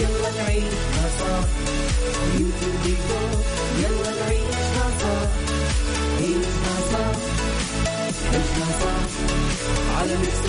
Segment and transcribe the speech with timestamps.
[0.00, 1.44] يلا نعيشها صح
[3.82, 5.28] يلا نعيشها صح
[6.20, 7.16] عيشها صح
[8.32, 10.40] عيشها صح على ميكس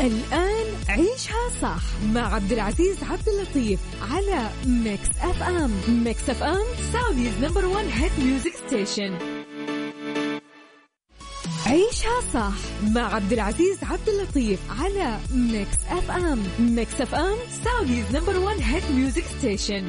[0.00, 1.82] الآن عيشها صح
[2.14, 3.80] مع عبد العزيز عبد اللطيف
[4.12, 9.18] على Mix FM Mix FM Saudi's number 1 hit music station
[11.66, 11.99] عيشها
[12.34, 12.52] صح
[12.94, 19.24] مع عبد العزيز عبد اللطيف على Mix FM Mix FM Saudi's number 1 hit music
[19.38, 19.84] station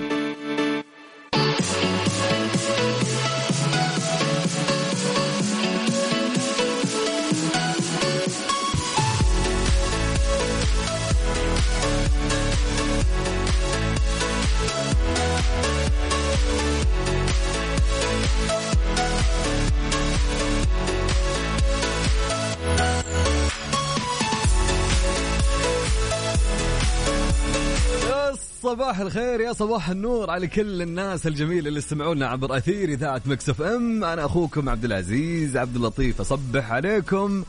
[28.64, 33.62] صباح الخير يا صباح النور على كل الناس الجميله اللي يستمعونا عبر أثير إذاعة Mix
[33.62, 34.04] FM.
[34.04, 37.44] أنا أخوكم عبد العزيز عبد اللطيف أصبح عليكم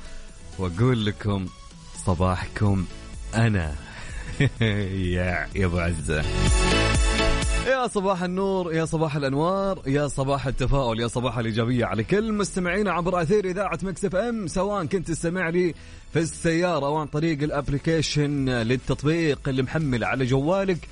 [0.58, 1.46] وأقول لكم
[2.06, 2.84] صباحكم
[3.34, 3.74] هنا
[4.60, 6.24] يا ابو عزة.
[7.66, 12.92] يا صباح النور يا صباح الأنوار يا صباح التفاؤل يا صباح الإيجابية على كل مستمعينا
[12.92, 15.74] عبر أثير إذاعة Mix FM سواء كنت تستمع لي
[16.12, 20.88] في السيارة أو عن طريق ال application للتطبيق اللي محمل على جوالك.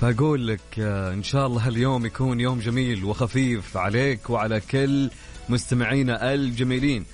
[0.00, 5.10] فأقول لك آه، إن شاء الله اليوم يكون يوم جميل وخفيف عليك وعلى كل
[5.48, 7.04] مستمعينا الجميلين.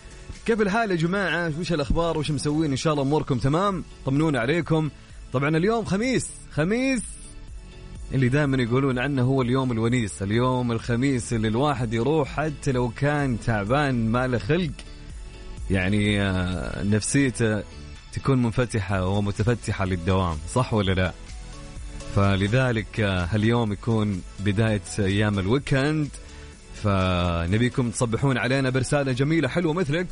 [0.47, 4.91] كيف الحال يا جماعة؟ وش الأخبار؟ وش مسوين؟ إن شاء الله أموركم تمام؟ طمنونا عليكم.
[5.35, 7.03] طبعا اليوم خميس خميس.
[8.15, 13.41] اللي دائما يقولون عنه هو اليوم الونيس اليوم الخميس اللي الواحد يروح حتى لو كان
[13.41, 14.71] تعبان ما له خلق.
[15.71, 17.63] يعني آه، نفسيته
[18.13, 21.13] تكون منفتحة ومتفتحة للدوام صح ولا لا؟
[22.17, 26.09] فلذلك آه، هاليوم يكون بداية أيام ال weekend.
[26.83, 30.07] فنبيكم تصبحون علينا برسالة جميلة حلوة مثلك.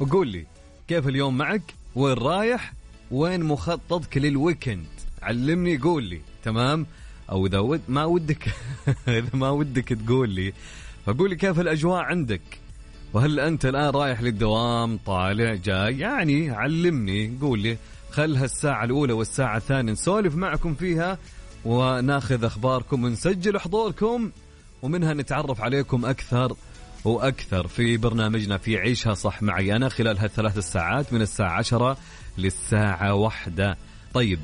[0.00, 0.46] وقول لي
[0.88, 2.72] كيف اليوم معك؟ وين رايح؟
[3.10, 4.86] وين مخططك لل weekend؟
[5.22, 6.86] علمني قول لي تمام؟
[7.30, 8.48] أو إذا ود ما ودك
[9.08, 10.52] إذا ما ودك تقول لي.
[11.06, 12.42] فقول لي كيف الأجواء عندك؟
[13.12, 17.76] وهل أنت الآن رايح للدوام طالع جاي؟ يعني علمني قول لي.
[18.10, 21.18] خل هالساعة الأولى والساعة الثانية نسولف معكم فيها
[21.64, 24.30] وناخذ أخباركم ونسجل حضوركم
[24.82, 26.56] ومنها نتعرف عليكم أكثر
[27.04, 31.96] وأكثر في برنامجنا في عيشها صح معي أنا خلال هالثلاث الساعات من الساعة عشرة
[32.38, 33.76] للساعة واحدة.
[34.14, 34.38] طيب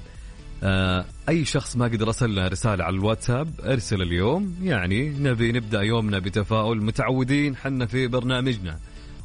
[0.62, 4.56] آه أي شخص ما قدر أرسل له رسالة على الواتساب أرسل اليوم.
[4.62, 8.78] يعني نبي نبدأ يومنا بتفاؤل متعودين حنا في برنامجنا.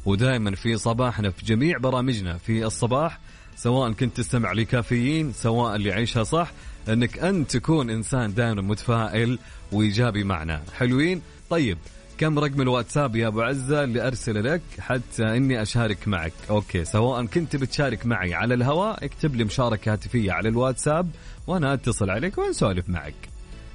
[0.04, 3.18] ودائما في صباحنا في جميع برامجنا في الصباح
[3.56, 6.52] سواء كنت تستمع لكافيين سواء اللي يعيشها صح
[6.88, 9.38] إنك انت تكون إنسان دائما متفائل
[9.72, 10.62] وإيجابي معنا.
[10.74, 11.78] حلوين؟ طيب
[12.18, 17.26] كم رقم الواتساب يا أبو عزة اللي أرسل لك حتى إني أشارك معك؟ أوكي سواء
[17.26, 21.10] كنت بتشارك معي على الهواء اكتب لي مشاركة هاتفية على الواتساب
[21.46, 23.14] وأنا أتصل عليك ونسولف معك.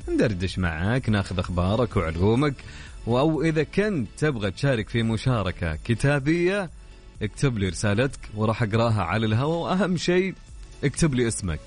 [0.09, 2.53] ندردش معك ناخذ أخبارك وعلومك
[3.07, 6.69] أو إذا كنت تبغى تشارك في مشاركة كتابية
[7.21, 10.33] اكتب لي رسالتك وراح أقراها على الهواء وأهم شيء
[10.83, 11.59] اكتب لي اسمك.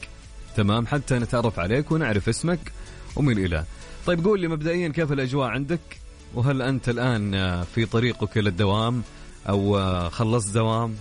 [0.57, 2.73] تمام؟ حتى نتعرف عليك ونعرف اسمك
[3.17, 3.65] ومن إلى.
[4.07, 6.04] طيب قول لي مبدئيا كيف الأجواء عندك؟
[6.35, 9.03] وهل أنت الآن في طريقك إلى الدوام
[9.49, 9.81] أو
[10.11, 10.97] خلصت دوام؟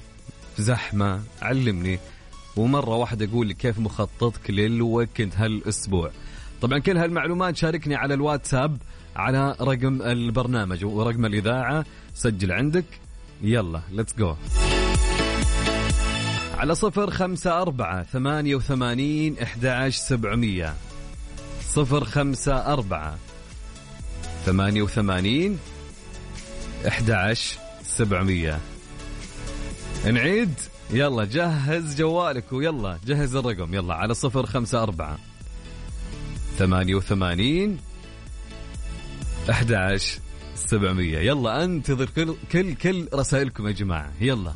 [0.57, 1.99] زحمة علمني.
[2.55, 6.11] ومرة واحدة أقول لي كيف مخططك للويكند هالأسبوع؟
[6.61, 8.77] طبعا كل هالمعلومات شاركني على الواتساب
[9.15, 10.85] على رقم البرنامج.
[10.85, 12.85] ورقم الإذاعة سجل عندك.
[13.41, 14.35] يلا ليتس جو
[16.57, 20.73] على صفر خمسة أربعة ثمانية وثمانين إحدى سبعمية.
[21.61, 23.17] صفر خمسة أربعة
[24.45, 25.59] ثمانية وثمانين
[26.87, 27.33] أحد
[27.83, 28.59] سبعمية.
[30.05, 30.53] نعيد؟
[30.91, 33.73] يلا جهز جوالك ويلا جهز الرقم.
[33.73, 35.17] يلا على صفر خمسة أربعة
[36.57, 37.77] ثمانية وثمانين
[39.49, 39.97] أحد
[40.55, 41.19] سبعمية.
[41.19, 44.11] يلا أنتظر كل كل كل رسائلكم يا جماعة.
[44.21, 44.53] يلا.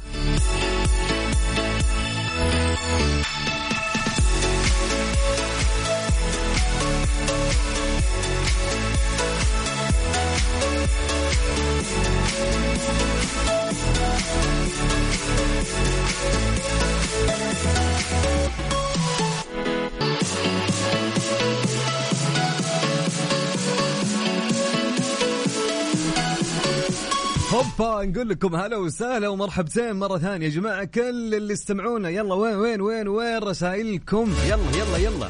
[27.63, 30.45] فنقول لكم هلا وسهلا ومرحبتين مرة ثانية.
[30.45, 35.29] يا جماعة كل اللي استمعونا يلا وين وين وين وين رسائلكم؟ يلا يلا يلا.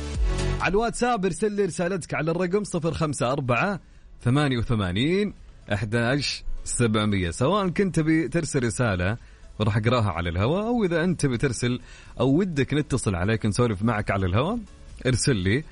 [0.62, 3.80] على الواتساب ارسل لي رسالتك على الرقم 054
[4.24, 5.34] 88
[5.74, 9.18] 11 700 سواء كنت تبي ترسل رسالة
[9.60, 11.80] وراح أقراها على الهواء أو إذا أنت بترسل
[12.20, 14.60] أو ودك نتصل عليك نسولف معك على الهواء
[15.06, 15.64] ارسل لي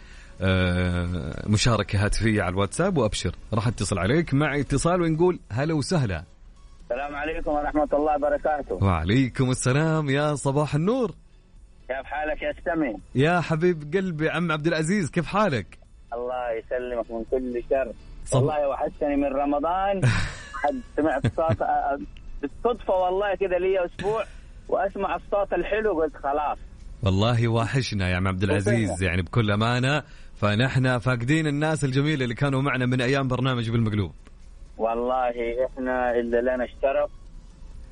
[0.42, 3.36] آه، مشاركة هاتفية على الواتساب وأبشر.
[3.54, 4.34] راح أتصل عليك.
[4.34, 6.24] مع اتصال ونقول هلا وسهلا.
[6.86, 8.76] السلام عليكم ورحمة الله وبركاته.
[8.76, 11.12] وعليكم السلام يا صباح النور.
[11.88, 15.78] كيف حالك يا سمي؟ يا حبيب قلبي عم عبد العزيز كيف حالك؟
[16.14, 17.94] الله يسلمك من كل شر.
[18.26, 20.02] صب- والله وحشتني من رمضان.
[20.64, 21.58] حد سمعت صوت
[22.42, 24.24] بالصدفة والله كذا لي أسبوع
[24.70, 26.58] وأسمع الصوت الحلو قلت خلاص.
[27.04, 30.04] والله واحشنا يا عم عبد العزيز يعني بكل أمانة
[30.36, 34.12] فنحن فاقدين الناس الجميله اللي كانوا معنا من أيام برنامج بالمقلوب.
[34.78, 35.34] والله
[35.66, 37.10] إحنا اللي لنا الشرف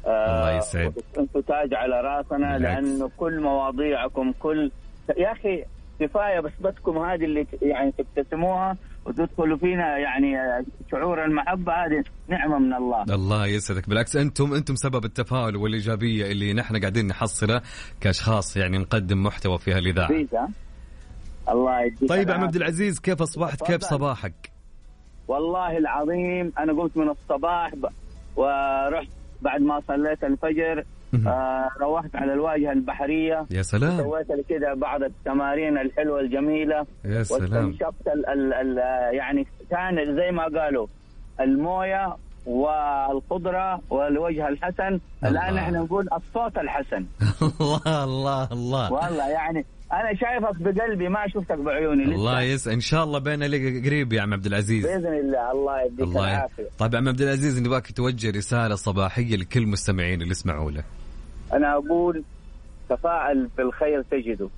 [0.07, 0.93] الله يسعد.
[1.17, 2.57] أنتم تاج على رأسنا.
[2.57, 4.71] لأنه كل مواضيعكم كل
[5.17, 5.63] يا أخي
[5.99, 10.35] كفاية بسبتكم هذه اللي يعني تبتسموها وتدخلوا فينا يعني
[10.91, 16.53] شعور المحبة هذه نعمة من الله الله يسعدك بالعكس أنتم أنتم سبب التفاؤل والإيجابية اللي
[16.53, 17.61] نحن قاعدين نحصله
[18.01, 20.09] كأشخاص يعني نقدم محتوى في هالاذاعه
[21.49, 22.33] الله يديك طيب يا.
[22.33, 23.83] عبد العزيز كيف أصبحت كيف.
[23.83, 24.52] صباحك
[25.27, 27.71] والله العظيم أنا قمت من الصباح.
[28.35, 29.07] ورحت
[29.41, 30.83] بعد ما صليت الفجر.
[31.27, 37.41] آه روحت على الواجهة البحرية يا سلام سويت كذا بعض التمارين الحلوة الجميلة يا سلام
[37.41, 38.77] واستنشقت ال ال ال
[39.15, 40.87] يعني كان زي ما قالوا
[41.39, 42.15] الموية
[42.45, 45.61] والخضره والوجه الحسن الآن الله.
[45.61, 47.05] إحنا نقول الصوت الحسن
[47.61, 52.15] الله الله الله والله يعني أنا شايفك بقلبي ما شفتك بعيوني لسه.
[52.15, 54.85] الله يسعد إن شاء الله بينا لك قريب يا عم عبد العزيز.
[54.85, 56.07] بإذن الله الله يديك.
[56.15, 56.63] العافية.
[56.79, 60.85] طيب عم عبد العزيز نبغاك توجه رسالة صباحية لكل المستمعين اللي يسمعوا لك.
[61.53, 62.23] أنا أقول
[62.89, 64.49] تفاعل بالخير تجده.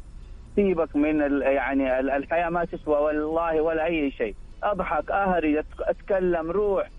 [0.55, 4.35] سيبك من يعني ال- الحياة ما تسوى والله ولا أي شيء.
[4.63, 6.89] أضحك أهري أتكلم روح.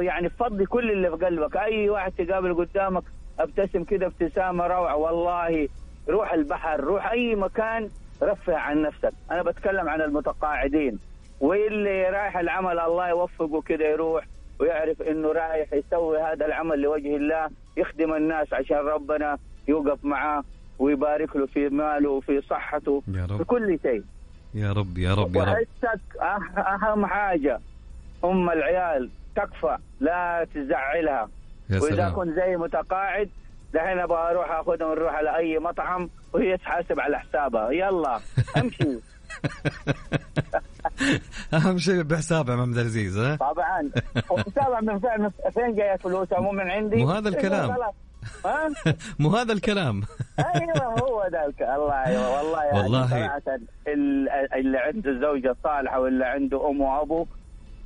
[0.00, 1.56] يعني فضي كل اللي في قلبك.
[1.56, 3.02] أي واحد تقابل قدامك
[3.38, 5.68] أبتسم كده ابتسامة روعة والله
[6.08, 7.88] روح البحر روح أي مكان
[8.22, 9.12] رفع عن نفسك.
[9.30, 10.98] أنا بتكلم عن المتقاعدين.
[11.40, 14.24] واللي رايح العمل الله يوفقه كده يروح
[14.60, 19.38] ويعرف إنه رايح يسوي هذا العمل لوجه الله يخدم الناس عشان ربنا
[19.68, 20.44] يوقف معاه
[20.78, 23.42] ويبارك له في ماله وفي صحته يا في رب.
[23.42, 24.02] كل شيء.
[24.54, 25.48] يا رب يا رب يا رب.
[25.48, 27.60] وحسك أه- أهم حاجة
[28.24, 31.28] أم العيال تكفى لا تزعلها.
[31.70, 33.28] يا وإذا كنت زي متقاعد
[33.74, 37.70] دحين أبغى أروح اخذهم نروح على اي مطعم وهي تحاسب على حسابها.
[37.70, 38.20] يلا
[38.56, 38.98] أمشي.
[41.54, 43.90] اهم شيء بحساب يا عبد العزيز ها؟ طبعا.
[44.30, 47.72] وحسابها من فين؟ فين جاية فلوسها؟ مو من عندي؟ مو هذا الكلام.
[47.72, 47.94] خلاص.
[48.44, 48.68] ها؟
[49.20, 50.02] مو هذا الكلام.
[50.38, 51.62] أيوه هو ذاك.
[51.62, 53.40] الله أيوة والله يعني والله.
[54.56, 57.26] اللي عنده زوجه صالحه واللي عنده أم وأبو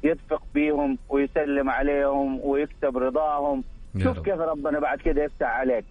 [0.03, 3.65] يدفق بيهم ويسلم عليهم ويكتب رضاهم.
[3.99, 4.19] شوف.
[4.19, 5.85] كيف ربنا بعد كده يفتح عليك.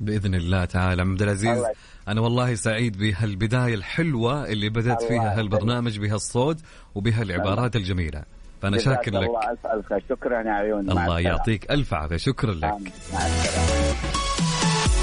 [0.00, 1.02] بإذن الله تعالى.
[1.02, 1.70] عبد العزيز الله.
[2.08, 5.38] أنا والله سعيد بهالبداية الحلوة اللي بدأت فيها.
[5.38, 6.58] هالبرنامج بهالصوت
[6.94, 8.22] وبهالعبارات الجميلة.
[8.62, 9.28] فأنا شاكر لك.
[9.72, 11.20] الله شكرا يا عيوني مع الله.
[11.20, 12.16] يعطيك ألف عافية.
[12.16, 12.64] شكرا لك.
[12.64, 12.92] آمين.
[13.12, 14.22] مع السلامة.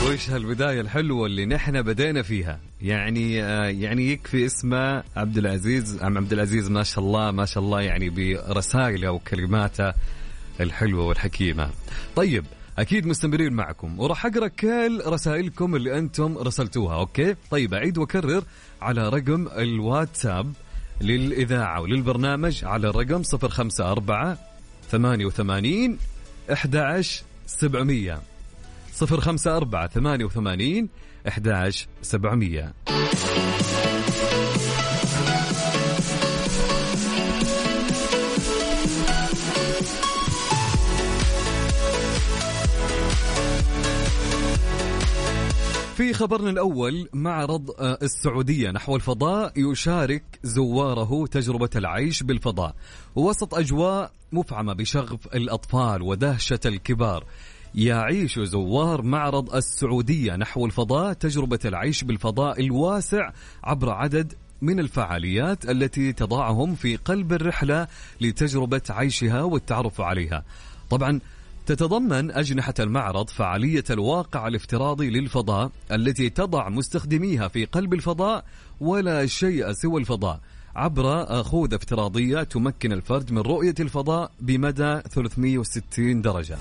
[0.08, 6.18] وش هالبداية الحلوة اللي نحن بدينا فيها؟ يعني آه يعني يكفي اسمه عبد العزيز عم
[6.18, 9.94] عبد العزيز ما شاء الله ما شاء الله يعني برسائله وكلماته.
[10.60, 11.70] الحلوة والحكيمة.
[12.16, 12.46] طيب
[12.80, 18.44] أكيد مستمرين معكم وراح أقرأ كل رسائلكم اللي أنتم رسلتوها أوكي؟ طيب أعيد وأكرر
[18.82, 20.54] على رقم الواتساب
[21.02, 24.38] للإذاعة وللبرنامج على الرقم 054
[24.92, 25.98] 88
[26.52, 28.22] 11700
[29.02, 29.88] 054
[30.30, 30.90] 88
[31.28, 32.74] 11700
[46.00, 52.76] في خبرنا الأول معرض آه، السعودية نحو الفضاء يشارك زواره تجربة العيش بالفضاء.
[53.16, 57.26] وسط أجواء مفعمة بشغف الأطفال ودهشة الكبار
[57.76, 63.32] يعيش زوار معرض السعودية نحو الفضاء تجربة العيش بالفضاء الواسع
[63.64, 67.88] عبر عدد من الفعاليات التي تضعهم في قلب الرحلة
[68.22, 70.44] لتجربة عيشها والتعرف عليها.
[70.90, 71.20] طبعا
[71.70, 78.46] تتضمن أجنحة المعرض فعالية الواقع الافتراضي للفضاء التي تضع مستخدميها في قلب الفضاء
[78.80, 80.40] ولا شيء سوى الفضاء.
[80.76, 86.58] عبر خوذة افتراضية تمكن الفرد من رؤية الفضاء بمدى 360 درجة.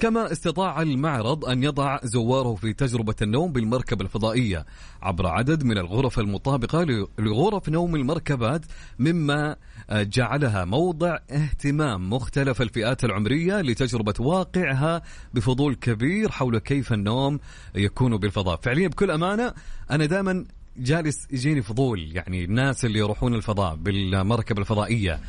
[0.00, 4.66] كما استطاع المعرض أن يضع زواره في تجربة النوم بالمركبة الفضائية
[5.02, 8.62] عبر عدد من الغرف المطابقة لغرف نوم المركبات
[8.98, 9.56] مما
[9.92, 15.02] جعلها موضع اهتمام مختلف الفئات العمرية لتجربة واقعها
[15.34, 17.40] بفضول كبير حول كيف النوم
[17.74, 18.56] يكون بالفضاء.
[18.62, 19.54] فعليا بكل أمانة
[19.90, 20.44] أنا دائما
[20.76, 25.20] جالس يجيني فضول يعني الناس اللي يروحون الفضاء بالمركبة الفضائية.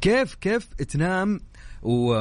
[0.00, 1.40] كيف كيف تنام
[1.82, 2.14] و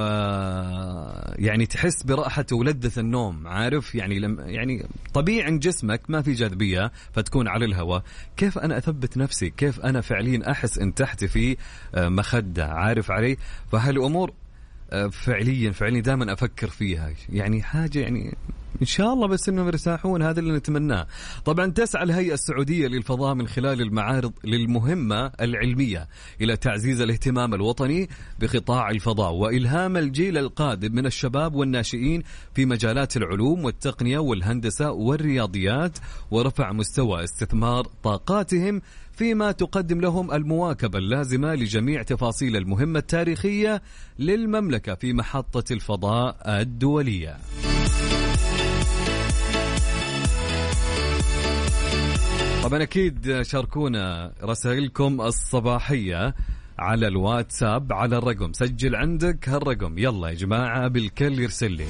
[1.36, 7.48] يعني تحس براحة ولذة النوم عارف؟ يعني لم يعني طبيعي جسمك ما في جاذبية فتكون
[7.48, 8.03] على الهواء.
[8.38, 11.58] كيف أنا أثبت نفسي؟ كيف أنا فعليا أحس إن تحت في
[11.96, 13.38] آه، مخدة؟ عارف علي؟
[13.72, 14.34] فهالأمور
[14.91, 17.13] آه، فعليا فعليا دائما أفكر فيها.
[17.30, 18.38] يعني حاجة يعني
[18.82, 21.08] إن شاء الله بس إنهم يرتاحون هذا اللي نتمناه.
[21.46, 26.08] طبعا تسعى الهيئة السعودية للفضاء من خلال المعارض للمهمة العلمية
[26.42, 28.10] إلى تعزيز الاهتمام الوطني
[28.40, 32.24] بقطاع الفضاء وإلهام الجيل القادم من الشباب والناشئين
[32.56, 35.98] في مجالات العلوم والتقنية والهندسة والرياضيات
[36.32, 38.82] ورفع مستوى استثمار طاقاتهم
[39.14, 43.82] فيما تقدم لهم المواكبة اللازمة لجميع تفاصيل المهمة التاريخية
[44.20, 47.38] للمملكة في محطة الفضاء الدولية.
[52.63, 56.36] طبعا أكيد شاركونا رسائلكم الصباحية
[56.80, 58.53] على الواتساب على الرقم.
[58.53, 59.98] سجل عندك هالرقم.
[59.98, 61.86] يلا يا جماعة بالكل يرسل لي.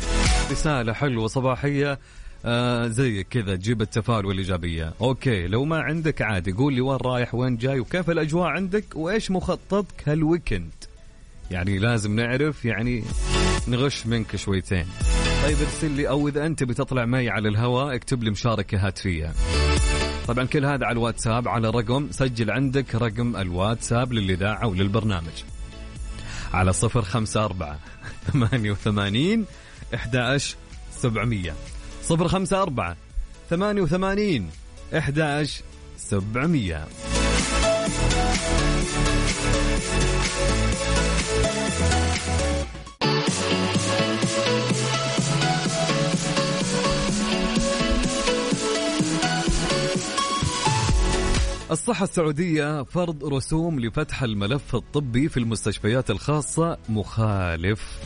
[0.51, 2.00] رسالة حلوة صباحية.
[2.46, 4.94] آه زي كذا تجيب التفاؤل والإيجابية.
[5.01, 9.32] okay لو ما عندك عادي قول لي وين رايح وين جاي وكيف الأجواء عندك وإيش
[9.32, 10.72] مخططك هال weekend
[11.51, 13.04] يعني لازم نعرف يعني
[13.68, 14.86] نغش منك شويتين.
[15.44, 19.34] طيب ارسل لي أو إذا أنت بتطلع معي على الهواء اكتب لي مشاركة هاتفية.
[20.28, 25.44] طبعا كل هذا على الواتساب على رقم سجل عندك رقم الواتساب للإذاعة وللبرنامج.
[26.54, 27.80] على صفر خمسة أربعة
[28.32, 29.46] ثمانية وثمانين
[29.94, 30.38] إحدى
[30.92, 31.54] سبعمية.
[32.04, 32.96] صفر خمسة أربعة
[33.50, 34.50] ثمانية وثمانين
[34.98, 35.46] إحدى
[35.98, 36.88] سبعمية.
[51.72, 58.00] الصحة السعودية فرض رسوم لفتح الملف الطبي في المستشفيات الخاصة مخالف.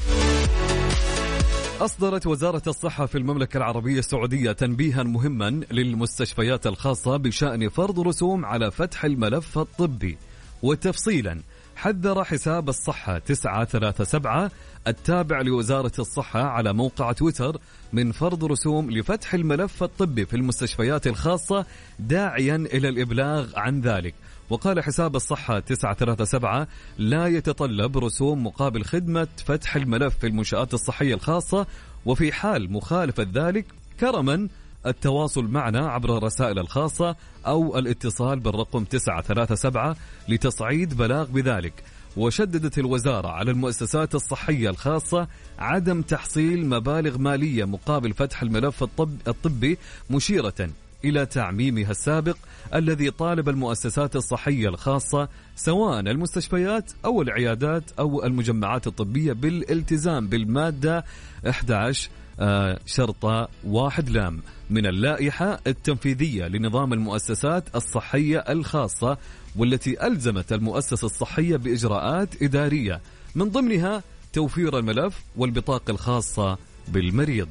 [1.81, 8.71] أصدرت وزارة الصحة في المملكة العربية السعودية تنبيها مهما للمستشفيات الخاصة بشأن فرض رسوم على
[8.71, 10.17] فتح الملف الطبي.
[10.63, 11.41] وتفصيلا
[11.75, 14.49] حذر حساب الصحة 937
[14.87, 17.57] التابع لوزارة الصحة على موقع تويتر
[17.93, 21.65] من فرض رسوم لفتح الملف الطبي في المستشفيات الخاصة
[21.99, 24.15] داعيا إلى الإبلاغ عن ذلك.
[24.49, 26.67] وقال حساب الصحة 937
[26.97, 31.67] لا يتطلب رسوم مقابل خدمة فتح الملف في المنشآت الصحية الخاصة
[32.05, 33.65] وفي حال مخالفة ذلك
[33.99, 34.47] كرما
[34.85, 37.15] التواصل معنا عبر الرسائل الخاصة
[37.47, 39.95] أو الاتصال بالرقم 937
[40.29, 41.83] لتصعيد بلاغ بذلك.
[42.17, 45.27] وشددت الوزارة على المؤسسات الصحية الخاصة
[45.59, 49.77] عدم تحصيل مبالغ مالية مقابل فتح الملف الطب الطبي
[50.09, 50.69] مشيرة
[51.09, 52.37] إلى تعميمها السابق
[52.75, 61.05] الذي طالب المؤسسات الصحية الخاصة سواء المستشفيات أو العيادات أو المجمعات الطبية بالالتزام بالمادة
[61.49, 62.09] 11
[62.39, 64.41] آه، شرطة واحد لام.
[64.69, 69.17] من اللائحة التنفيذية لنظام المؤسسات الصحية الخاصة
[69.55, 73.01] والتي ألزمت المؤسسة الصحية بإجراءات إدارية
[73.35, 76.57] من ضمنها توفير الملف والبطاقة الخاصة
[76.87, 77.49] بالمريض.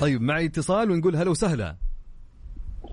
[0.00, 1.76] طيب معي اتصال ونقول هلا وسهلا.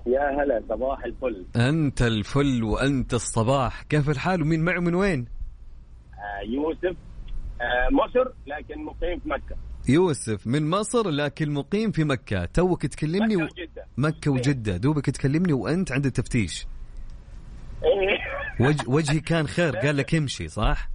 [0.06, 1.46] يا هلا صباح الفل.
[1.56, 3.82] أنت الفل وأنت الصباح.
[3.82, 5.26] كيف الحال؟ ومين معي من وين؟
[6.14, 6.96] آه يوسف.
[7.60, 9.56] آه مصر لكن مقيم في مكة.
[9.88, 12.44] يوسف من مصر لكن مقيم في مكة.
[12.44, 13.48] توك تكلمني مكة و...
[13.62, 13.86] وجدة.
[13.98, 14.76] مكة وجدة.
[14.76, 16.66] دوبك تكلمني وأنت عند التفتيش.
[17.84, 18.66] إيه.
[18.66, 19.76] وجه وجهي كان خير.
[19.84, 20.90] قال لك امشي صح؟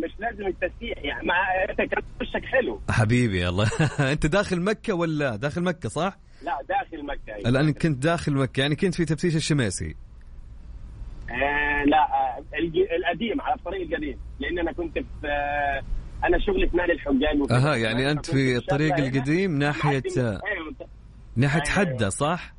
[0.00, 1.34] مش لازم التسبيح يعني مع
[1.70, 3.68] انت كان وشك حلو حبيبي الله
[4.12, 7.48] أنت داخل مكة ولا داخل مكة صح لا داخل مكة أيوة.
[7.48, 9.96] الآن كنت داخل مكة يعني كنت في تفتيش الشماسي
[11.30, 12.44] آه لا آه
[12.96, 15.82] القديم على الطريق القديم لأن أنا كنت في آه
[16.26, 17.52] أنا شغلي في نادي الحجاج.
[17.52, 20.74] أها يعني أنت في الطريق القديم ناحية لحد- أيوه
[21.36, 21.70] ناحية أيوة.
[21.94, 22.54] حدة صح؟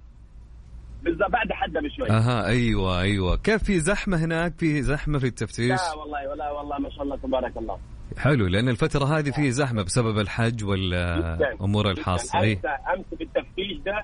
[1.03, 3.37] بالضبط بعد حدا بشوي أها أيوه أيوه.
[3.37, 7.15] كيف في زحمة هناك؟ في زحمة في التفتيش؟ لا والله ولا والله ما شاء الله
[7.17, 7.79] تبارك الله.
[8.17, 14.03] حلو لأن الفترة هذه فيه زحمة بسبب الحج والأمور الحاصه اي أمس أمس بالتفتيش ده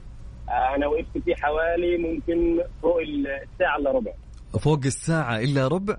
[0.50, 4.12] آه، أنا وقفت فيه حوالي ممكن فوق الساعة إلا ربع.
[4.60, 5.98] فوق الساعة إلا ربع؟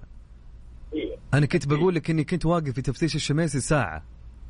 [0.95, 1.17] إيه.
[1.35, 4.03] أنا كنت بقول لك إني كنت واقف في تفتيش الشميسي ساعة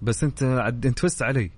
[0.03, 0.87] بس أنت عد...
[0.87, 1.50] أنت فزت علي.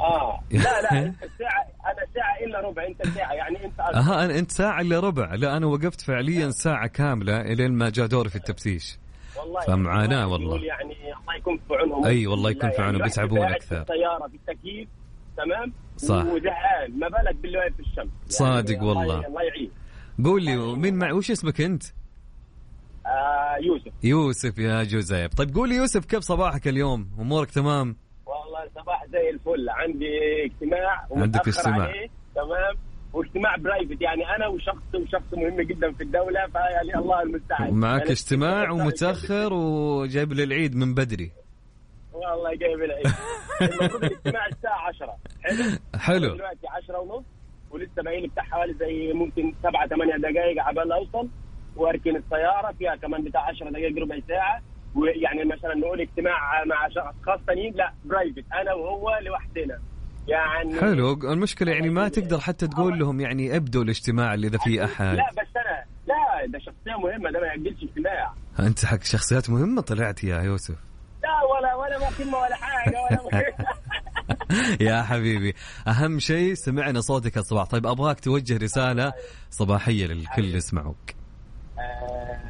[0.00, 0.40] آه.
[0.50, 5.00] لا لا الساعة أنا ساعة إلا ربع أنت ساعة يعني أنت أها أنت ساعة إلا
[5.00, 5.34] ربع.
[5.34, 8.98] لا أنا وقفت فعليا ساعة كاملة إلين ما جاء دوري في التفتيش
[9.38, 10.64] والله فمعاناة يقول والله.
[10.66, 12.04] يعني الله يكون في عونهم.
[12.04, 13.84] أي والله يكون في عونهم، الواحد بيتعبون قاعد أكثر.
[13.84, 14.88] في السياره في التكييف
[15.36, 16.24] تمام؟ صح.
[16.26, 19.26] وزهقان ما بالك باللي في الشمس؟ صادق الله- والله.
[19.26, 19.70] الله يعين.
[20.24, 21.82] قول لي مين مع وش اسمك أنت؟
[23.06, 23.92] آه يوسف.
[24.04, 27.96] يوسف يا جوزيف طيب قول لي يوسف كيف صباحك اليوم؟ أمورك تمام؟
[28.58, 29.68] والله صباح زي الفل.
[29.70, 31.92] عندي اجتماع عندك اجتماع.
[32.34, 32.74] تمام؟
[33.12, 37.62] واجتماع برايفت يعني أنا وشخص وشخص مهم جدا في الدولة فيعني الله المستعان.
[37.66, 41.30] اجتماع اجتماع- ومتأخر وجايب للعيد من بدري.
[42.12, 43.06] والله جايب العيد.
[43.62, 46.34] المفروض الاجتماع الساعة 10 حلو؟ حلو.
[46.34, 47.24] دلوقتي 10 ونص
[47.70, 51.28] ولسه باقي لي بتاع حوالي زي ممكن 7 8 دقائق عبال أوصل
[51.76, 54.62] وأركن السيارة فيها كمان بتاع 10 دقائق ربع ساعة.
[54.98, 59.78] ويعني مثلا نقول اجتماع مع اشخاص ثانيين لا برايفت أنا وهو لوحدنا.
[60.28, 64.84] يعني حلو المشكلة يعني ما تقدر حتى تقول لهم يعني أبدوا الاجتماع اللي إذا في
[64.84, 65.04] أحد.
[65.16, 68.32] لا بس أنا لا ده شخصية مهمة ده ما يأجلش اجتماع.
[68.60, 70.74] أنت حق شخصيات مهمة طلعت يا يوسف.
[71.22, 73.44] لا ولا ولا ما كلمه ولا حاجة ولا
[74.88, 75.54] يا حبيبي
[75.88, 79.12] أهم شيء سمعنا صوتك الصباح طيب أبغاك توجه رسالة
[79.50, 80.96] صباحية للكل يسمعوك.
[81.78, 82.40] آه،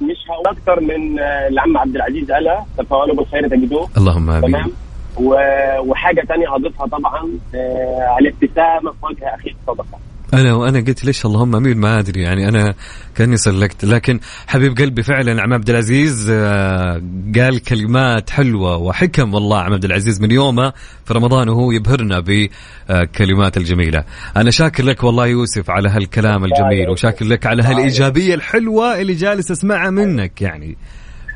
[0.00, 3.88] مش هقول أكثر من آه، العم عبد العزيز قالها تفاؤلوا بالخير تجدوه.
[3.96, 4.50] اللهم آمين.
[4.52, 4.70] تمام؟
[5.16, 9.98] و- وحاجة ثانية اضيفها طبعا آه، الابتسامه في وجه أخيك صدقة.
[10.34, 12.22] أنا وأنا قلت ليش اللهم أمين؟ ما أدري.
[12.22, 12.74] يعني أنا
[13.14, 13.84] كأني سلكت.
[13.84, 17.02] لكن حبيب قلبي فعلا عم عبد العزيز آه،
[17.36, 20.72] قال كلمات حلوة وحكم والله عم عبد العزيز من يومه
[21.04, 24.04] في رمضان وهو يبهرنا بكلمات الجميلة.
[24.36, 29.50] أنا شاكر لك والله يوسف على هالكلام الجميل وشاكر لك على هالإيجابية الحلوة اللي جالس
[29.50, 30.76] أسمعها منك يعني.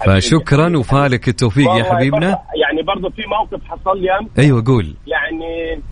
[0.07, 2.29] فشكرا وفالك التوفيق يا حبيبنا.
[2.29, 4.95] يعني برضه في موقف حصل لي أيوه قول.
[5.07, 5.83] يعني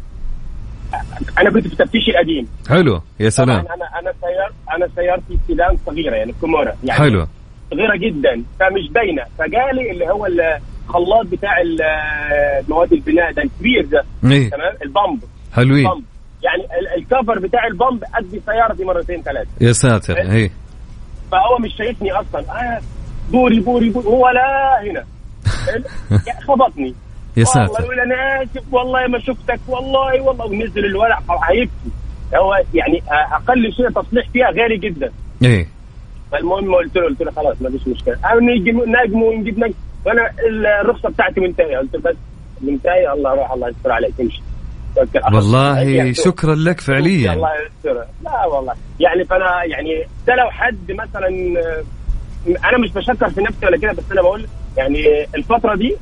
[1.39, 3.59] أنا كنت في تفتيش القديم حلو يا سلام.
[3.59, 6.73] أنا أنا سيار أنا سيارتي سيدان صغيرة يعني كومورا.
[6.85, 7.27] يعني حلو.
[7.71, 9.23] صغيرة جدا فمش باينة.
[9.39, 11.51] فجالي اللي هو الخلاط بتاع
[12.69, 14.05] مواد البناء ده الكبير ده.
[14.31, 14.51] إيه.
[14.51, 15.21] تمام؟ ال pump.
[15.53, 15.87] حلوين.
[15.87, 16.05] ال pump.
[16.43, 19.49] يعني ال- الكفر بتاع ال pump قد سيارتي مرتين ثلاثة.
[19.61, 20.51] يا ساتر إيه؟
[21.33, 22.41] فهو مش شايفني أصلا.
[22.41, 22.81] آه
[23.31, 24.07] بوري بوري بوري.
[24.07, 25.05] هو لا هنا.
[26.49, 26.95] خبطني.
[27.39, 27.85] يا والله ساتر.
[27.85, 30.47] يقول أنا آسف والله ما شفتك والله والله.
[30.47, 31.91] ونزل الورق هيبكي
[32.37, 35.13] هو يعني أقل شيء تصليح فيها غالي جدا.
[35.45, 35.67] إيه.
[36.33, 38.17] فالمهم قلت له قلت له خلاص ما فيش مشكلة.
[38.25, 39.75] أو نيجي نجم ونجيب نجم.
[40.07, 40.31] وأنا
[40.81, 41.79] الرخصة بتاعتي منتهية.
[41.79, 42.17] قلت بس
[42.61, 43.13] منتهية.
[43.13, 44.43] الله روح الله يستر عليك امشي.
[45.33, 47.33] والله يعني شكرا لك فعليا.
[47.33, 48.05] الله يستر.
[48.25, 48.75] لا والله.
[49.01, 51.29] يعني فأنا يعني ده لو حد مثلا
[52.69, 54.47] أنا مش بشكر في نفسي ولا كده بس أنا بقول
[54.77, 55.97] يعني الفترة دي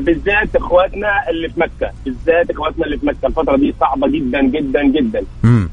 [0.00, 1.92] بالذات إخواتنا اللي في مكة.
[2.04, 3.26] بالذات إخواتنا اللي في مكة.
[3.26, 5.22] الفترة دي صعبة جدا جدا جدا.
[5.44, 5.68] امم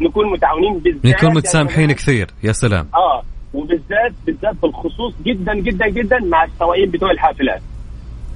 [0.00, 1.92] فنكون متعاونين بالذات نكون يا متسامحين.
[1.92, 2.26] كثير.
[2.42, 2.86] يا سلام.
[2.94, 3.22] آه
[3.54, 7.60] وبالذات بالذات بالخصوص جدا جدا جدا مع السواقين بتوع الحافلات.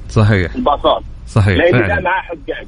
[0.09, 0.55] صحيح.
[0.55, 1.03] الباصات.
[1.27, 2.01] صحيح لأن ده فعلا.
[2.01, 2.67] معاه حجاج.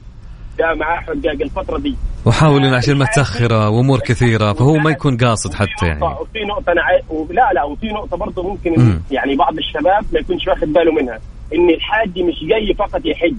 [0.59, 1.96] ده معاه حجاج الفترة دي.
[2.26, 6.05] وحاول إن عشان ما تسخره وامور كثيرة فهو ما يكون قاصد حتى يعني.
[6.05, 7.03] وفي عاي...
[7.11, 9.00] و- لا لا وفي نقطة برضه ممكن مم.
[9.11, 11.18] يعني بعض الشباب ما يكونش واخد باله منها.
[11.55, 13.35] إن الحاج مش جاي فقط يحج.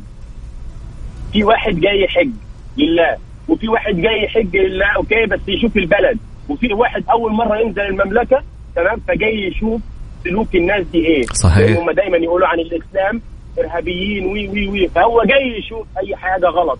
[1.33, 2.31] في واحد جاي يحج
[2.77, 6.17] لله وفي واحد جاي يحج لله okay بس يشوف البلد.
[6.49, 8.43] وفي واحد أول مرة ينزل المملكة
[8.75, 9.81] تمام فجاي يشوف
[10.23, 11.25] سلوك الناس دي إيه.
[11.43, 11.77] صحيح.
[11.77, 13.21] هم دايما يقولوا عن الإسلام
[13.59, 14.87] إرهابيين وي وي وي.
[14.87, 16.79] فهو جاي يشوف أي حاجة غلط.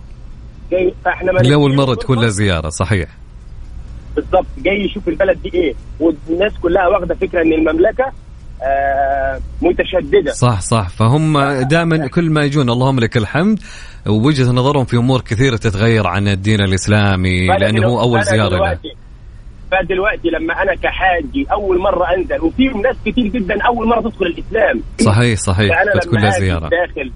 [0.71, 0.93] جاي
[1.43, 2.27] لأول مرة نديله تكون له.
[2.27, 3.09] زيارة صحيح.
[4.15, 5.73] بالضبط جاي يشوف البلد دي إيه.
[5.99, 8.11] والناس كلها واخدة فكرة إن المملكة
[9.61, 10.31] متشددة.
[10.31, 10.89] صح صح.
[10.89, 13.59] فهم دائما كل ما يجون اللهم لك الحمد
[14.07, 18.55] ووجهة نظرهم في أمور كثيرة تتغير عن الدين الإسلامي فأنا لأنه هو فأنا زيارة له
[18.57, 18.95] دلوقتي
[19.71, 24.83] فدلوقتي لما أنا كحاجي أول مرة أنزل وفي ناس كتير جدا أول مرة تدخل الإسلام.
[25.01, 25.75] صحيح صحيح.
[25.75, 26.69] فأنا فتكون لما له آجي زيارة.
[26.69, 27.11] داخل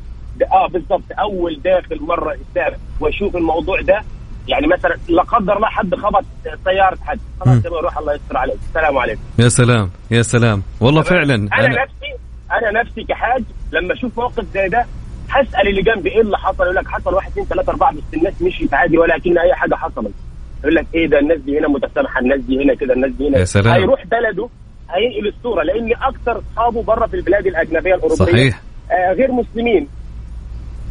[0.52, 4.02] آه بالضبط أول داخل مرة إسلام وأشوف الموضوع ده
[4.48, 6.26] يعني مثلا لا قدر الله حد خبط
[6.64, 7.20] سيارة حد.
[7.40, 8.56] خلاص روح الله يستر عليك.
[8.70, 9.22] السلام عليكم.
[9.40, 10.64] يا سلام يا سلام.
[10.82, 12.12] والله فعلا أنا, أنا نفسي
[12.52, 14.86] أنا نفسي كحاج لما أشوف موقف زي ده
[15.30, 18.42] هسأل اللي جنبي إيه اللي حصل يقول لك حصل واحد اثنين ثلاثة أربعة بس الناس
[18.42, 20.14] مشيت عادي ولكن أي حاجة حصلت.
[20.62, 23.38] يقول لك إيه ده الناس دي هنا متسامحة الناس دي هنا كده الناس دي هنا.
[23.38, 23.74] يا سلام.
[23.74, 24.50] هيروح بلده
[24.90, 28.62] هينقل الصورة لاني أكثر اصحابه برا في البلاد الأجنبية الأوروبية صحيح.
[28.92, 29.88] آه غير مسلمين.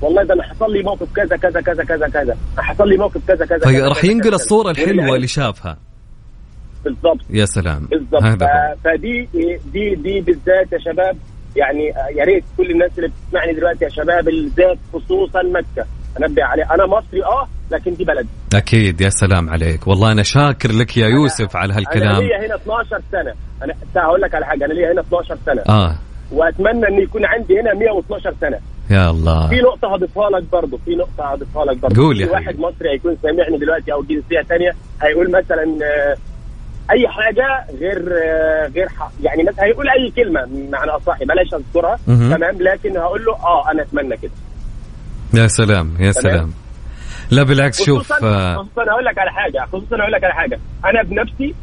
[0.05, 2.37] والله ده أنا حصل لي موقف كذا كذا كذا كذا كذا.
[2.59, 4.35] حصل لي موقف كذا كذا فراح كذا، ينقل كذا.
[4.35, 5.77] الصورة الحلوة يعني اللي شافها.
[6.85, 7.21] بالضبط.
[7.31, 7.89] يا سلام.
[7.91, 8.23] بالضبط.
[8.85, 9.29] فدي
[9.73, 11.17] دي دي بالذات يا شباب
[11.57, 11.85] يعني
[12.17, 15.87] يا ريت كل الناس اللي بتسمعني دلوقتي يا شباب بالذات خصوصا مكة.
[16.19, 18.29] أنبه عليه أنا مصري آه لكن دي بلدي.
[18.55, 19.01] أكيد.
[19.01, 19.87] يا سلام عليك.
[19.87, 23.35] والله أنا شاكر لك يا يوسف على أنا هالكلام ليا هنا 12 سنة.
[23.63, 24.65] أنا هقول لك على حاجة.
[24.65, 25.63] أنا ليا هنا 12 سنة.
[25.69, 25.99] آه.
[26.33, 28.59] وأتمنى أن يكون عندي هنا 112 سنة.
[28.91, 29.49] يا الله.
[29.49, 32.59] في نقطة هضيفها لك برضه في نقطة هضيفها لك برضه قول يا في واحد.
[32.59, 34.71] مصري هيكون سامعني دلوقتي أو جنسية تانية
[35.03, 36.17] هيقول مثلا آه،
[36.91, 41.99] أي حاجة غير آه، غير ح- يعني مثلا هيقول أي كلمة معنى أصحي بلاش أذكرها.
[42.07, 44.33] تمام؟ لكن هقول له أه أنا أتمنى كده.
[45.35, 46.53] يا سلام يا سلام.
[47.31, 50.61] لا بالعكس شوف خصوصا آه، خصوصا هقول لك على حاجة خصوصا هقول لك على حاجة.
[50.85, 51.55] أنا بنفسي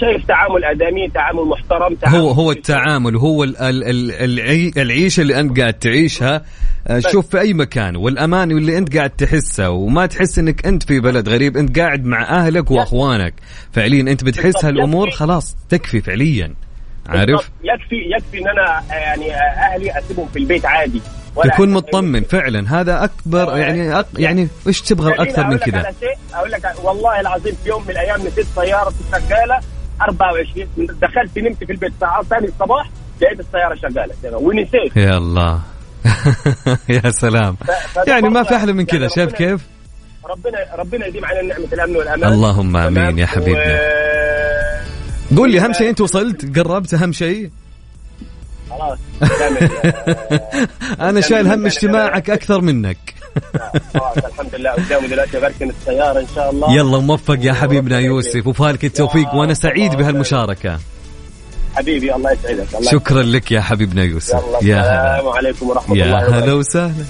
[0.00, 5.20] شايف تعامل آدمي تعامل محترم تعامل هو هو التعامل هو ال- ال- ال- العي- العيشة
[5.20, 6.42] اللي أنت قاعد تعيشها
[6.86, 11.00] آه، شوف في أي مكان والأمان اللي أنت قاعد تحسه وما تحس إنك أنت في
[11.00, 13.34] بلد غريب أنت قاعد مع أهلك وأخوانك.
[13.72, 14.64] فعليا أنت بتحس.
[14.64, 15.10] هالامور.
[15.10, 16.54] خلاص تكفي فعليا.
[17.08, 17.50] عارف.
[17.64, 21.00] يكفي يكفي إن أنا آه، يعني آه، أهلي أسيبهم في البيت عادي.
[21.44, 22.22] تكون مطمن.
[22.22, 22.80] فعلا.
[22.80, 25.92] هذا أكبر يعني أك يعني إيش تبغى أكثر من كذا
[26.34, 29.60] أقول لك والله العظيم في يوم من الأيام نسيت سياره شغاله
[30.08, 31.92] 24 دخلت نمت في البيت.
[31.92, 32.90] الساعة ثاني الصباح
[33.22, 34.36] لقيت السيارة شغالة.
[34.38, 35.60] ونسيت يا الله.
[37.04, 37.56] يا سلام.
[38.06, 39.60] يعني ما في أحلى من كذا يعني شايف ربنا- كيف؟
[40.30, 42.32] ربنا ربنا يديم علينا نعمه الأمن والأمان.
[42.32, 43.80] اللهم تمام؟ يا حبيبنا.
[45.32, 45.36] و...
[45.36, 47.50] قول لي أهم شيء أنت وصلت؟ قربت أهم شيء؟
[48.70, 48.98] خلاص.
[51.00, 53.14] أنا شايل هم اجتماعك أكثر منك.
[54.26, 54.70] الحمد لله.
[54.70, 56.74] قدامي دلوقتي بركن السيارة إن شاء الله.
[56.74, 58.46] يلا موفق يا حبيبنا يوسف.
[58.46, 60.78] وفالك التوفيق وأنا سعيد بهالمشاركة.
[61.74, 62.74] حبيبي الله يسعدك.
[62.74, 64.44] الله شكرا لك يا حبيبنا يوسف.
[64.62, 65.16] يا هلا.
[65.16, 66.54] السلام عليكم ورحمة يا الله هلا وبركاته.
[66.54, 67.04] وسهلا.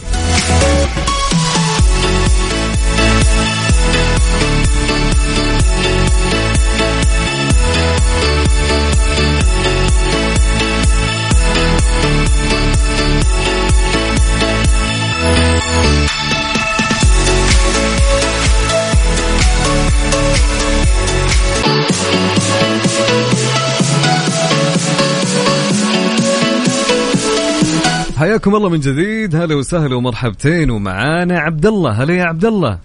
[28.18, 29.36] حياكم الله من جديد.
[29.36, 30.70] هلا وسهلا ومرحبتين.
[30.70, 32.78] ومعانا عبد الله هلا يا عبد الله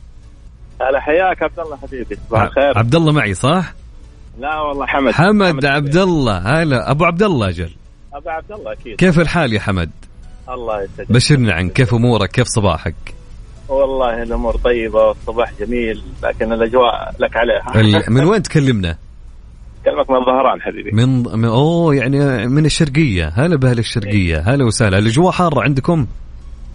[0.82, 2.18] هلا حياك عبد الله حبيبي.
[2.30, 2.78] صباح الخير.
[2.78, 3.74] عبد الله معي صح؟
[4.40, 5.12] لا والله حمد.
[5.14, 7.72] حمد عبد الله هلا أبو عبد الله أجل.
[8.14, 8.96] أبو عبد الله أكيد.
[8.96, 9.90] كيف الحال يا حمد؟
[10.50, 11.12] الله يسعدك.
[11.12, 12.96] بشرنا عن كيف أمورك؟ كيف صباحك؟
[13.70, 18.10] والله الأمور طيبة والصباح جميل لكن الأجواء لك عليها.
[18.16, 18.98] من وين تكلمنا؟
[19.86, 20.92] كلمك من الظهران حبيبي.
[20.92, 23.28] من, من أوه يعني من الشرقية.
[23.28, 24.40] هلا بأهل الشرقية.
[24.40, 24.98] هلا وسهلا.
[24.98, 26.08] الأجواء حارة عندكم؟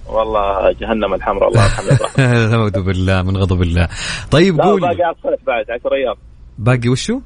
[0.06, 1.98] والله جهنم الحمراء الله يرحمه.
[2.54, 3.88] اعوذ بالله من غضب الله.
[4.30, 6.14] طيب قول باقي على الصيف بعد 10 أيام.
[6.58, 7.20] باقي وشو؟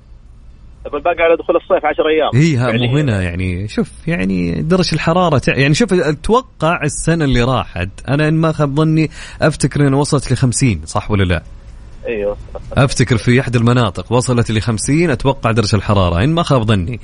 [0.92, 2.72] باقي على دخول الصيف 10 أيام هي ها.
[2.72, 8.28] مو هنا يعني شوف يعني درجة الحرارة تع- يعني شوف أتوقع السنة اللي راحت أنا
[8.28, 9.10] إن ما خاب ظني
[9.42, 11.42] أفتكر انها وصلت ل 50 صح ولا لا؟
[12.06, 12.36] أيوه
[12.72, 17.00] أفتكر في احد المناطق وصلت ل 50 أتوقع درجة الحرارة إن ما خاب ظني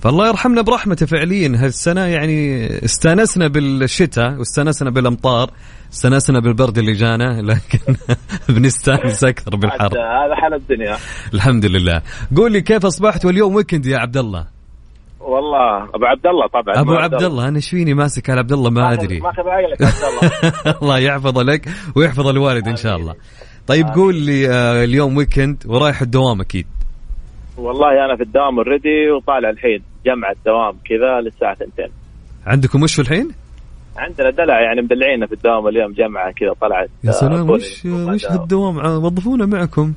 [0.00, 1.48] فالله يرحمنا برحمته فعليا.
[1.56, 5.50] هالسنة يعني استانسنا بالشتاء واستانسنا بالأمطار
[5.92, 7.96] استانسنا بالبرد اللي جانا لكن
[8.54, 9.86] بنستانس أكثر بالحر.
[9.86, 10.96] هذا حال الدنيا.
[11.34, 12.02] الحمد لله.
[12.36, 14.46] قول لي كيف أصبحت واليوم ويكند يا عبد الله؟
[15.20, 16.80] والله أبو عبد الله طبعا.
[16.80, 19.20] أبو عبد الله أنا إيش فيني ماسك على عبد الله ما أدري.
[19.20, 20.54] ما اخذ عقلك عبد الله.
[20.82, 23.14] الله يحفظه لك ويحفظ الوالد إن شاء الله.
[23.66, 26.66] طيب قول لي آه، اليوم weekend ورايح الدوام أكيد.
[27.58, 31.88] والله أنا في الدوام already وطالع الحين جمعة دوام كذا للساعة 2
[32.46, 33.28] عندكم وش الحين؟
[33.96, 38.26] عندنا دلع يعني مدلعينا في الدوام اليوم جمعة كذا طلعت يا آه، سلام وش وش.
[38.26, 39.92] هالدوام ع- وظفونا معكم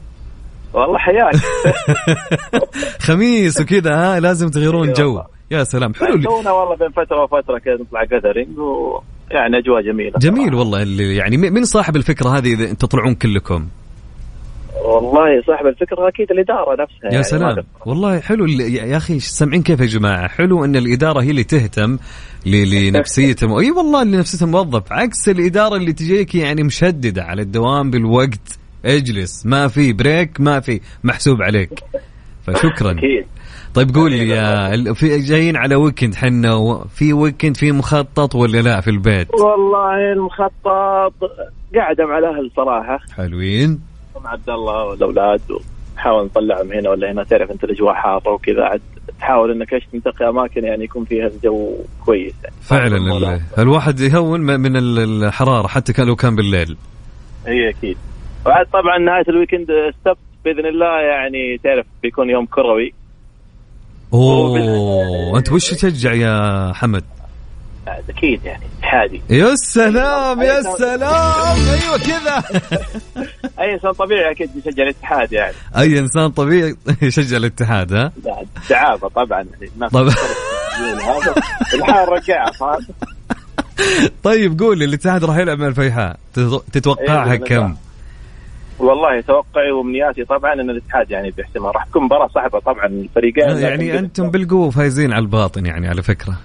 [0.73, 1.35] والله حياك
[3.07, 5.21] خميس وكذا ها لازم تغيرون جو.
[5.51, 8.99] يا سلام حلو تونا والله بين فترة وفترة كذا نطلع gathering و
[9.31, 10.57] يعني أجواء جميلة جميل صراحة.
[10.59, 13.67] والله اللي يعني من صاحب الفكرة هذه إذا تطلعون كلكم
[14.89, 17.55] والله صاحب الفكرة أكيد الإدارة نفسها يا يعني سلام.
[17.85, 21.97] والله حلو يا أخي سامعين كيف يا جماعة؟ حلو إن الإدارة هي اللي تهتم
[22.45, 28.59] لنفسيه أي والله لنفسيه الموظف عكس الإدارة اللي تجيك يعني مشددة على الدوام بالوقت.
[28.85, 29.45] اجلس.
[29.45, 30.81] ما في break ما في.
[31.03, 31.79] محسوب عليك.
[32.47, 32.91] فشكرا.
[32.91, 33.25] أكيد.
[33.73, 38.61] طيب قول لي يا في جايين على weekend حنا و- في weekend في مخطط ولا
[38.61, 41.13] لا في البيت؟ والله المخطط
[41.75, 42.99] قاعد مع الأهل صراحة.
[43.17, 43.88] حلوين.
[44.23, 48.81] مع عبد الله والأولاد ونحاول نطلعهم هنا ولا هنا تعرف أنت الأجواء حاره وكذا عاد
[49.19, 52.55] تحاول إنك إيش تنتقي أماكن يعني يكون فيها الجو كويس يعني.
[52.61, 56.77] فعلا ال- الواحد يهون من ال- الحرارة حتى لو كان بالليل.
[57.47, 57.97] اي أكيد.
[58.45, 62.93] وعاد طبعا نهاية ال weekend السبت بإذن الله يعني تعرف بيكون يوم كروي.
[64.13, 67.03] أوه أنت وش تشجع يا حمد؟
[67.87, 72.43] أكيد يعني اتحادي يا سلام يا سلام أيوه كذا.
[73.59, 75.53] أي إنسان طبيعي أكيد يشجع الاتحاد يعني.
[75.77, 78.11] أي إنسان طبيعي يشجع الاتحاد ها؟
[78.69, 79.39] دعابة طبعا.
[79.39, 80.07] يعني ما في طب.
[80.07, 81.35] هذا.
[81.73, 82.85] الحال فاهم
[84.23, 86.19] طيب قول الاتحاد راح يلعب مع الفيحاء.
[86.33, 87.37] تت- تتوقعها إيه،.
[87.37, 87.75] كم؟
[88.79, 93.61] والله توقعي وامنياتي طبعا إن الاتحاد يعني بيحسمها راح تكون مباراة صعبة طبعا الفريقين لكن
[93.61, 96.37] يعني أنتم بالقوة فايزين على الباطن يعني على فكرة.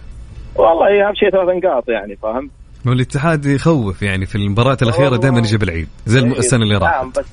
[0.57, 2.51] والله أهم شيء ثلاث نقاط يعني فاهم
[2.89, 5.17] هو الاتحاد يخوف يعني في المباراة الأخيرة.
[5.17, 7.27] دائما يجيب العيد زي إيه، السنة اللي نعم راحت بس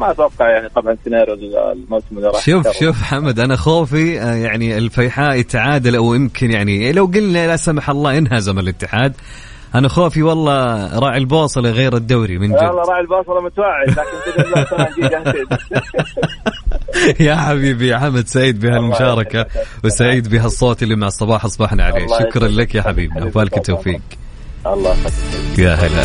[0.00, 1.34] ما أتوقع يعني طبعا سيناريو
[1.72, 2.70] الموسم اللي راح شوف.
[2.70, 7.90] شوف حمد أنا خوفي آه، يعني الفيحاء يتعادل أو يمكن يعني لو قلنا لا سمح
[7.90, 9.12] الله ينهزم الاتحاد
[9.76, 14.06] أنا خوفي والله راعي البوصلة غير الدوري من والله جد راعي الباصره متوعد لكن
[17.26, 19.46] يا حبيبي يا حمد سعيد بهالمشاركه.
[19.84, 22.06] وسعيد بهالصوت اللي مع الصباح اصبحنا عليه.
[22.06, 22.48] شكرا.
[22.48, 23.56] لك يا حبيبنا حبيبي وفالك.
[23.56, 24.00] التوفيق.
[24.66, 26.04] الله يخليك يا هلا.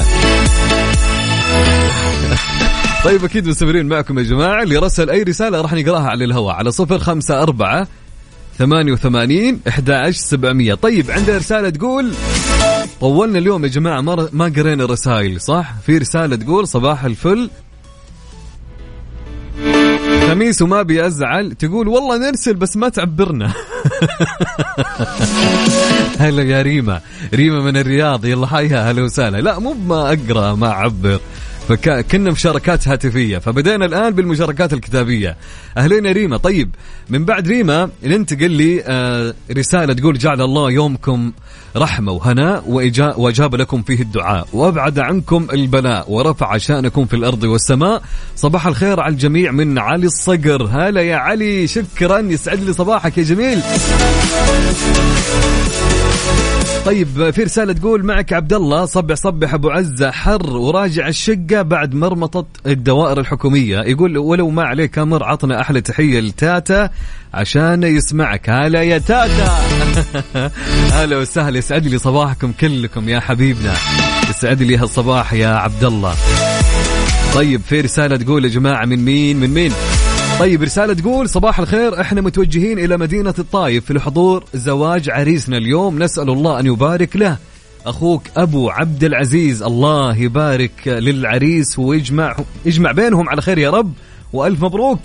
[3.06, 6.72] طيب أكيد مستمرين معكم يا جماعة اللي رسل أي رسالة راح نقراها على الهواء على
[6.72, 7.88] صفر خمسة أربعة
[8.58, 10.74] ثمانية وثمانين أحد سبعمية.
[10.74, 12.14] طيب عندنا رسالة تقول
[13.02, 17.50] طولنا اليوم يا جماعة ما, ما قرينا الرسائل صح؟ في رسالة تقول صباح الفل.
[20.28, 23.54] خميس وما بيزعل تقول والله نرسل بس ما تعبرنا.
[26.20, 27.02] هلا يا ريما
[27.34, 29.38] ريما من الرياض يلا حيها هلا وسهلا.
[29.38, 31.20] لا مو ما أقرأ ما أعبر.
[31.78, 33.38] فكنا مشاركات هاتفية.
[33.38, 35.38] فبدينا الآن بالمشاركات الكتابية.
[35.78, 36.38] أهلين يا ريما.
[36.38, 36.70] طيب
[37.10, 41.32] من بعد ريما ننتقل لي آه، رسالة تقول جعل الله يومكم
[41.78, 42.64] رحمة وهناء
[43.18, 44.48] وأجاب لكم فيه الدعاء.
[44.54, 48.02] وأبعد عنكم البلاء ورفع شأنكم في الأرض والسماء.
[48.36, 50.70] صباح الخير على الجميع من علي الصقر.
[50.72, 52.20] هلا يا علي شكرا.
[52.20, 53.62] يسعد لي صباحك يا جميل.
[56.86, 61.94] طيب في رسالة تقول معك عبد الله صبح صبح أبو عزة حر وراجع الشقة بعد
[61.94, 63.80] مرمطة الدوائر الحكومية.
[63.80, 66.90] يقول ولو ما عليك أمر عطنا أحلى تحية لتاتا
[67.34, 68.50] عشان يسمعك.
[68.50, 69.60] هلا يا تاتا.
[70.98, 73.74] هلا وسهلا يسعد لي صباحكم كلكم يا حبيبنا.
[74.30, 76.16] يسعد لي هالصباح يا عبد الله
[77.34, 79.72] طيب في رسالة تقول يا جماعة من مين؟ من مين؟
[80.42, 86.04] طيب رسالة تقول صباح الخير إحنا متوجهين إلى مدينة الطايف لحضور زواج عريسنا اليوم.
[86.04, 87.38] نسأل الله أن يبارك له.
[87.86, 93.94] أخوك أبو عبد العزيز الله يبارك للعريس ويجمع يجمع بينهم على خير يا رب.
[94.34, 95.00] وألف مبروك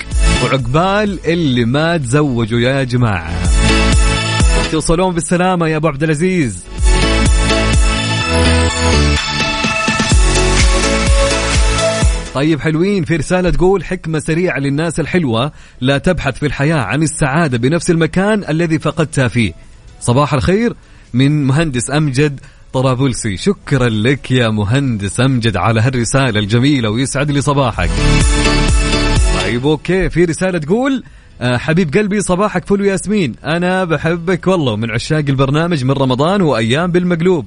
[0.44, 3.31] وعقبال اللي ما تزوجوا يا جماعة.
[4.72, 6.64] توصلون بالسلامة يا أبو عبد العزيز.
[12.37, 13.05] طيب حلوين.
[13.05, 18.44] في رسالة تقول حكمة سريعة للناس الحلوة لا تبحث في الحياة عن السعادة بنفس المكان
[18.49, 19.53] الذي فقدتها فيه.
[20.01, 20.75] صباح الخير
[21.14, 22.40] من مهندس أمجد
[22.72, 23.37] طرابلسي.
[23.37, 27.90] شكرا لك يا مهندس أمجد على هالرسالة الجميلة ويسعد لي صباحك.
[29.42, 30.11] طيب أوكي.
[30.11, 31.05] في رسالة تقول
[31.40, 33.35] حبيب قلبي صباحك فل وياسمين.
[33.44, 37.46] أنا بحبك والله من عشاق البرنامج من رمضان وأيام بالمقلوب.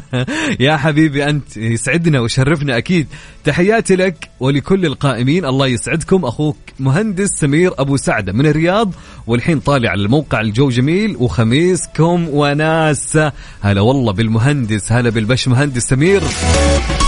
[0.60, 3.06] يا حبيبي أنت يسعدنا ويشرفنا أكيد.
[3.44, 5.44] تحياتي لك ولكل القائمين.
[5.44, 6.24] الله يسعدكم.
[6.24, 8.92] أخوك مهندس سمير أبو سعدة من الرياض
[9.26, 13.18] والحين طالع الموقع الجو جميل وخميسكم وناس
[13.60, 16.22] هلا والله بالمهندس هلا بالبش مهندس سمير.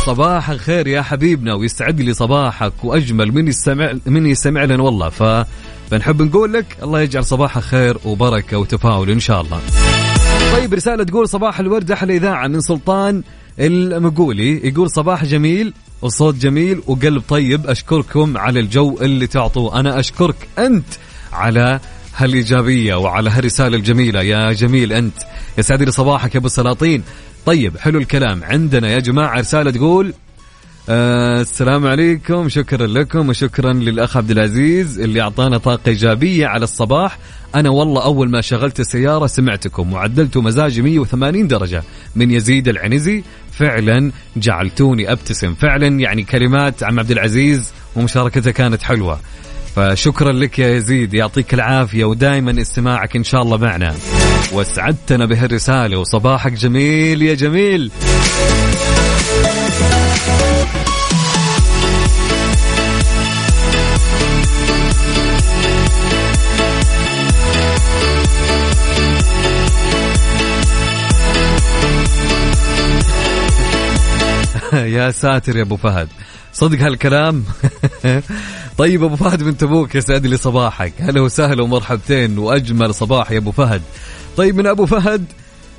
[0.06, 5.08] صباح الخير يا حبيبنا ويسعد لي صباحك وأجمل من يستمع من يستمع لنا والله.
[5.08, 5.22] ف
[5.90, 9.60] فنحب نقول لك الله يجعل صباحك خير وبركة وتفاؤل إن شاء الله.
[10.52, 13.22] طيب رسالة تقول صباح الورد أحلى إذاعة من سلطان
[13.60, 14.68] المقولي.
[14.68, 15.72] يقول صباح جميل
[16.02, 17.66] وصوت جميل وقلب طيب.
[17.66, 19.80] أشكركم على الجو اللي تعطوه.
[19.80, 20.86] أنا أشكرك أنت
[21.32, 21.80] على
[22.16, 24.22] هالإيجابية وعلى هالرسالة الجميلة.
[24.22, 25.16] يا جميل أنت.
[25.58, 27.02] يسعد لي صباحك يا أبو السلاطين.
[27.46, 29.38] طيب حلو الكلام عندنا يا جماعة.
[29.40, 30.14] رسالة تقول
[30.90, 32.48] آه السلام عليكم.
[32.48, 37.18] شكرا لكم وشكرا للأخ عبد العزيز اللي أعطانا طاقة إيجابية على الصباح.
[37.54, 41.82] أنا والله أول ما شغلت السيارة سمعتكم وعدلتوا مزاجي 180 درجة.
[42.16, 43.22] من يزيد العنزي
[43.52, 45.54] فعلا جعلتوني أبتسم.
[45.54, 49.20] فعلا يعني كلمات عم عبد العزيز ومشاركته كانت حلوة.
[49.76, 51.14] فشكرا لك يا يزيد.
[51.14, 53.94] يعطيك العافية ودائما استماعك إن شاء الله معنا.
[54.52, 55.98] واسعدتنا بهالرسالة.
[55.98, 57.90] وصباحك جميل يا جميل.
[74.92, 76.08] يا ساتر يا أبو فهد.
[76.52, 77.44] صدق هالكلام؟
[78.78, 80.92] طيب أبو فهد من تبوك يسعد لي صباحك.
[81.00, 83.82] هلا وسهلا ومرحبتين وأجمل صباح يا أبو فهد.
[84.36, 85.24] طيب من أبو فهد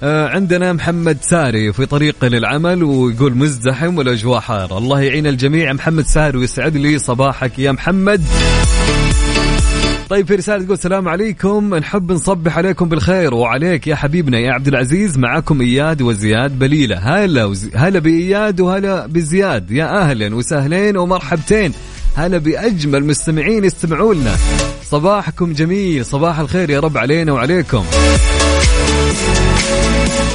[0.03, 4.77] آه عندنا محمد ساري في طريقه للعمل ويقول مزدحم والأجواء حارة.
[4.77, 5.73] الله يعين الجميع.
[5.73, 8.23] محمد ساري ويسعد لي صباحك يا محمد.
[10.09, 11.75] طيب في رسالة تقول السلام عليكم.
[11.75, 13.33] نحب نصبح عليكم بالخير.
[13.33, 16.97] وعليك يا حبيبنا يا عبد العزيز معكم إياد وزياد بليلة.
[16.97, 17.53] هلا.
[17.75, 19.71] هلا بإياد وهلا بزياد.
[19.71, 21.73] يا أهلا وسهلين ومرحبتين.
[22.15, 24.35] هلا بأجمل مستمعين يستمعوا لنا.
[24.83, 27.85] صباحكم جميل صباح الخير يا رب علينا وعليكم.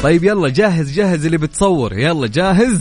[0.03, 1.99] طيب يلا جاهز جاهز اللي بتصور.
[1.99, 2.81] يلا جاهز.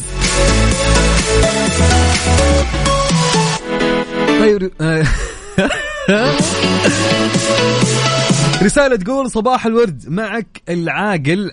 [4.39, 4.71] طيب
[8.63, 11.51] رسالة تقول صباح الورد معك العاقل.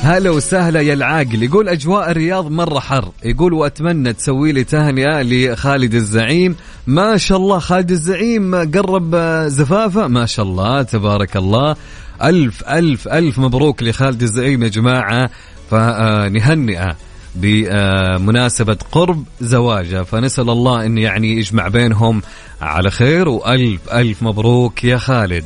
[0.00, 1.42] هلا وسهلا يا العاقل.
[1.42, 3.08] يقول أجواء الرياض مرة حر.
[3.24, 6.56] يقول وأتمنى تسوي لي تهنئة لخالد الزعيم.
[6.86, 10.06] ما شاء الله خالد الزعيم قرب زفافة.
[10.06, 11.76] ما شاء الله تبارك الله.
[12.22, 15.30] ألف ألف ألف مبروك لخالد الزعيم يا جماعة.
[15.70, 16.96] فنهنئة.
[17.34, 22.22] بمناسبة قرب زواجه فنسأل الله أن يعني يجمع بينهم
[22.62, 25.44] على خير وألف ألف مبروك يا خالد.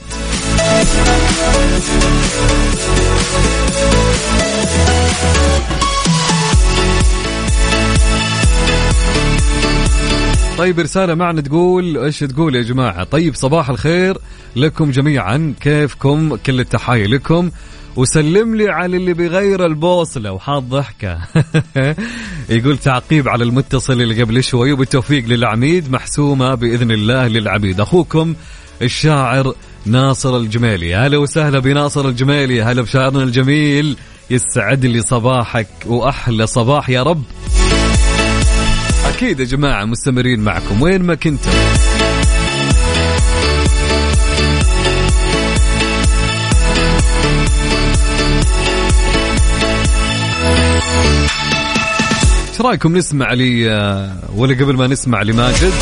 [10.58, 14.18] طيب رسالة معنا تقول إيش تقول يا جماعة؟ طيب صباح الخير
[14.56, 17.50] لكم جميعا كيفكم؟ كل التحايا لكم.
[17.98, 21.18] وسلم لي على اللي بيغير البوصلة وحاط ضحكة.
[22.48, 28.34] يقول تعقيب على المتصل اللي قبل شوي وبالتوفيق للعميد محسومة بإذن الله للعبيد أخوكم
[28.82, 29.54] الشاعر
[29.86, 30.94] ناصر الجميلي.
[30.94, 32.62] هلا وسهلا بناصر الجميلي.
[32.62, 33.96] هلا بشاعرنا الجميل.
[34.30, 37.22] يسعد لي صباحك وأحلى صباح يا رب.
[39.04, 40.82] أكيد يا جماعة مستمرين معكم.
[40.82, 41.50] وين ما كنتم.
[52.58, 55.72] إيش رأيكم نسمع لي آه، ولا قبل ما نسمع لماجد؟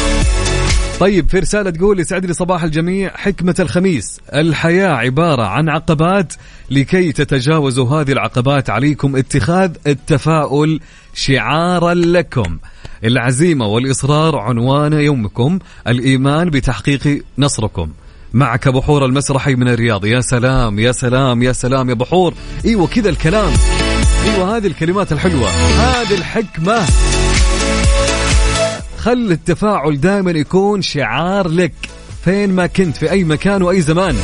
[1.01, 3.11] طيب في رسالة تقول يسعد لي صباح الجميع.
[3.17, 4.21] حكمة الخميس.
[4.35, 6.33] الحياة عبارة عن عقبات
[6.71, 8.71] لكي تتجاوزوا هذه العقبات.
[8.71, 10.81] عليكم اتخاذ التفاؤل
[11.15, 12.59] شعارا لكم.
[13.05, 15.59] العزيمة والإصرار عنوان يومكم.
[15.89, 17.91] الإيمان بتحقيق نصركم.
[18.33, 20.05] معك بحور المسرحي من الرياض.
[20.05, 23.53] يا سلام يا سلام يا سلام يا بحور إيوه كذا الكلام.
[24.27, 25.49] أيوه هذه الكلمات الحلوة.
[25.51, 26.87] هذه الحكمة.
[28.99, 31.73] خل التفاعل دائما يكون شعار لك.
[32.25, 34.17] فين ما كنت في أي مكان وأي زمان.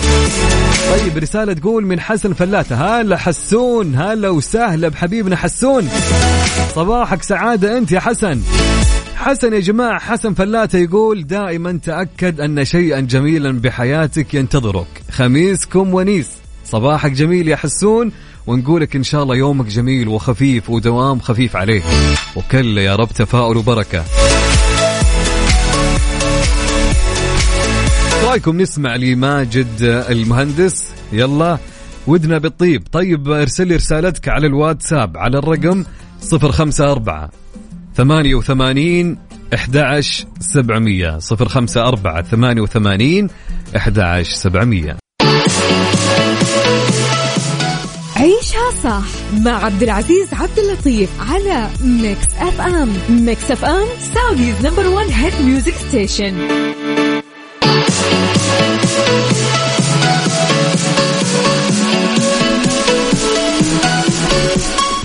[0.91, 3.01] طيب رسالة تقول من حسن فلاتة.
[3.01, 5.89] هلا حسون هلا وسهلا بحبيبنا حسون.
[6.75, 8.41] صباحك سعادة أنت يا حسن.
[9.17, 15.03] حسن يا جماعة حسن فلاتة يقول دائما تأكد أن شيئا جميلا بحياتك ينتظرك.
[15.11, 16.29] خميسكم ونيس.
[16.65, 18.13] صباحك جميل يا حسون.
[18.47, 21.83] ونقولك إن شاء الله يومك جميل وخفيف ودوام خفيف عليه.
[22.37, 24.05] وكل يا رب تفاؤل وبركة.
[28.25, 31.59] رأيكم نسمع لماجد المهندس؟ يلا
[32.07, 32.83] ودنا بالطيب.
[32.93, 35.85] طيب ارسل لي رسالتك على الواتساب على الرقم
[36.33, 37.29] 054
[37.97, 39.19] 88
[39.55, 43.29] 11 700 054 88
[43.77, 45.02] 11
[48.83, 49.03] صح
[49.41, 55.75] مع عبد العزيز عبد اللطيف على Mix FM Mix FM Saudi's number 1 hit music
[55.75, 56.49] station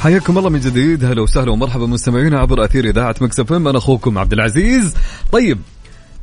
[0.01, 1.05] حياكم الله من جديد.
[1.05, 4.93] هلا وسهلا ومرحبا مستمعينا عبر أثير إذاعة مكسف أنا أخوكم عبد العزيز.
[5.31, 5.59] طيب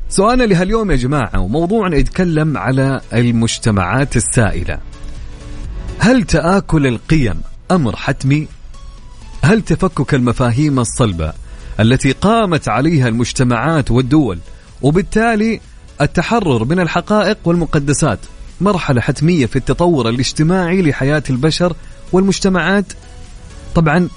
[0.09, 4.79] سؤالنا لهاليوم يا جماعة وموضوعنا يتكلم على المجتمعات السائلة.
[5.99, 7.41] هل تآكل القيم
[7.71, 8.49] أمر حتمي؟
[9.43, 11.33] هل تفكك المفاهيم الصلبه
[11.81, 14.39] التي قامت عليها المجتمعات والدول
[14.83, 15.61] وبالتالي
[16.01, 18.19] التحرر من الحقائق والمقدسات
[18.61, 21.77] مرحلة حتمية في التطور الاجتماعي لحياة البشر
[22.13, 22.85] والمجتمعات
[23.75, 24.09] طبعا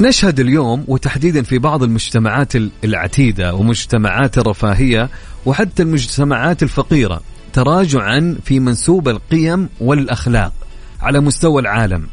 [0.00, 2.52] نشهد اليوم وتحديدا في بعض المجتمعات
[2.84, 5.08] العتيدة ومجتمعات الرفاهية
[5.46, 7.20] وحتى المجتمعات الفقيرة
[7.52, 10.52] تراجعا في منسوب القيم والأخلاق
[11.00, 12.06] على مستوى العالم.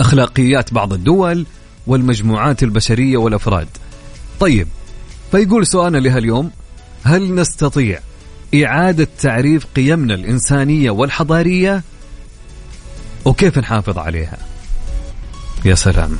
[0.00, 1.46] أخلاقيات بعض الدول
[1.86, 3.68] والمجموعات البشرية والأفراد.
[4.40, 4.68] طيب
[5.30, 6.50] فيقول سؤالنا لها اليوم
[7.04, 8.00] هل نستطيع
[8.54, 11.82] إعادة تعريف قيمنا الإنسانية والحضارية
[13.24, 14.38] وكيف نحافظ عليها؟
[15.64, 16.16] يا سلام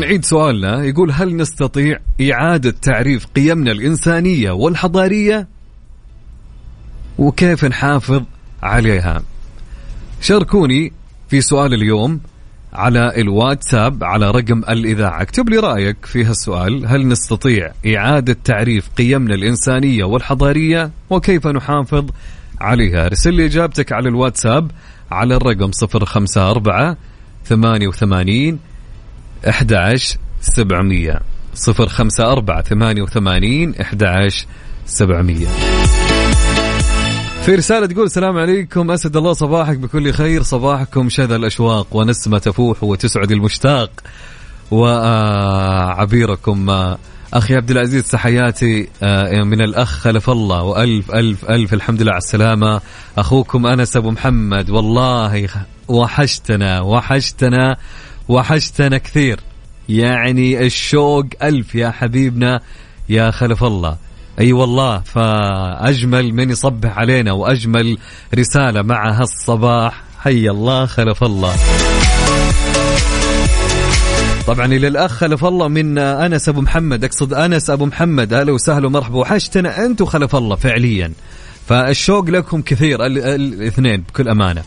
[0.00, 0.84] نعيد سؤالنا.
[0.84, 1.98] يقول هل نستطيع
[2.32, 5.48] إعادة تعريف قيمنا الإنسانية والحضارية؟
[7.18, 8.22] وكيف نحافظ
[8.62, 9.22] عليها؟
[10.20, 10.92] شاركوني
[11.28, 12.20] في سؤال اليوم
[12.72, 15.22] على الواتساب على رقم الإذاعة.
[15.22, 16.86] اكتب لي رأيك في هالسؤال.
[16.86, 22.10] هل نستطيع إعادة تعريف قيمنا الإنسانية والحضارية؟ وكيف نحافظ
[22.60, 24.70] عليها؟ ارسل لي إجابتك على الواتساب
[25.10, 26.96] على الرقم 054
[27.44, 28.58] 88
[29.48, 31.20] 11 700
[31.54, 34.46] 054 88 11
[34.86, 35.46] 700
[37.46, 40.42] في رسالة تقول السلام عليكم أسد الله صباحك بكل خير.
[40.42, 43.90] صباحكم شذا الأشواق ونسمة تفوح وتسعد المشتاق.
[44.70, 46.70] وعبيركم
[47.34, 50.62] أخي عبد العزيز تحياتي آه، من الأخ خلف الله.
[50.62, 52.80] وألف ألف ألف الحمد لله على السلامة.
[53.18, 55.48] أخوكم أنس أبو محمد والله
[55.88, 57.76] وحشتنا وحشتنا.
[58.28, 59.40] وحشتنا كثير.
[59.88, 62.60] يعني الشوق ألف يا حبيبنا
[63.08, 63.96] يا خلف الله.
[64.38, 67.98] أي أيوة والله فأجمل من يصبح علينا وأجمل
[68.34, 71.54] رسالة مع هالصباح حي الله خلف الله.
[74.46, 77.04] طبعا إلى الأخ خلف الله من أنس أبو محمد.
[77.04, 78.32] أقصد أنس أبو محمد.
[78.32, 79.16] أهلا وسهلا ومرحبا.
[79.16, 81.12] وحشتنا أنتم خلف الله فعليا.
[81.68, 84.62] فالشوق لكم كثير الاثنين بكل أمانة.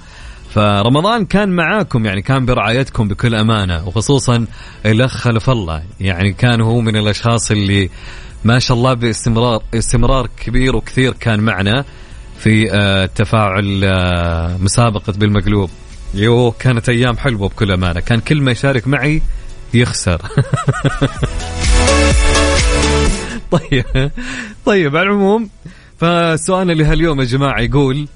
[0.49, 4.45] فرمضان كان معاكم يعني كان برعايتكم بكل أمانة وخصوصا
[4.85, 5.83] الاخ خلف الله.
[5.99, 7.89] يعني كان هو من الأشخاص اللي
[8.43, 11.85] ما شاء الله باستمرار استمرار كبير وكثير كان معنا
[12.39, 15.69] في آه، تفاعل آه، مسابقة بالمقلوب.
[16.13, 17.99] يو كانت أيام حلوة بكل أمانة.
[17.99, 19.21] كان كل ما يشارك معي
[19.73, 20.21] يخسر.
[23.51, 24.11] طيب
[24.65, 25.49] طيب على العموم
[25.97, 28.07] فسؤالنا لهاليوم يا جماعة يقول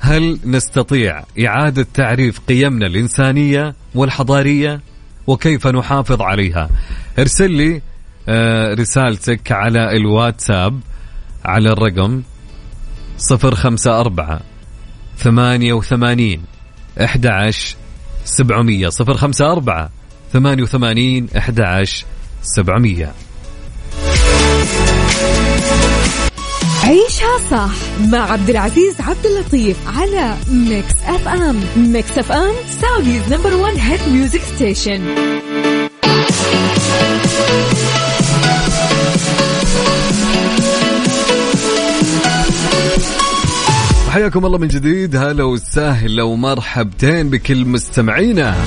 [0.00, 4.80] هل نستطيع إعادة تعريف قيمنا الإنسانية والحضارية
[5.26, 6.70] وكيف نحافظ عليها؟
[7.18, 7.82] ارسل لي
[8.28, 10.80] آه، رسالتك على الواتساب
[11.44, 12.22] على الرقم
[13.30, 14.40] 054
[15.18, 16.42] 88
[17.00, 17.76] 11
[18.24, 19.88] 700 054
[20.32, 22.06] 88 11
[22.42, 23.12] 700
[26.88, 27.70] عيشها صح
[28.00, 34.40] مع عبد العزيز عبد اللطيف على Mix FM Mix FM Saudi's number 1 hit music
[34.40, 35.00] station
[44.10, 45.16] حياكم الله من جديد.
[45.16, 48.64] هلا وسهلا ومرحبتين بكل مستمعينا.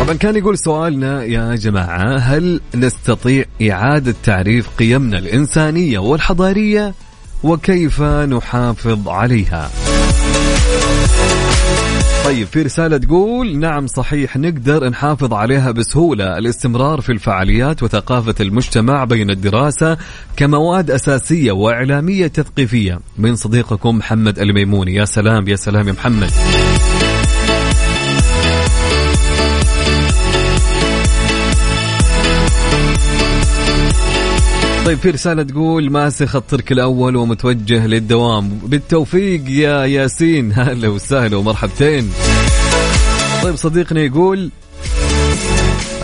[0.00, 6.94] طبعا كان يقول سؤالنا يا جماعة هل نستطيع إعادة تعريف قيمنا الإنسانية والحضارية
[7.42, 9.70] وكيف نحافظ عليها?
[12.24, 16.38] طيب في رسالة تقول نعم صحيح نقدر نحافظ عليها بسهولة.
[16.38, 19.96] الاستمرار في الفعاليات وثقافة المجتمع بين الدراسة
[20.36, 23.00] كمواد أساسية وإعلامية تثقيفية.
[23.18, 24.94] من صديقكم محمد الميموني.
[24.94, 26.30] يا سلام يا سلام يا محمد.
[34.88, 38.48] طيب في رسالة تقول ماسخ الترك الأول ومتوجه للدوام.
[38.48, 40.52] بالتوفيق يا ياسين.
[40.60, 42.10] هلا وسهلا ومرحبتين.
[43.42, 44.50] طيب صديقنا يقول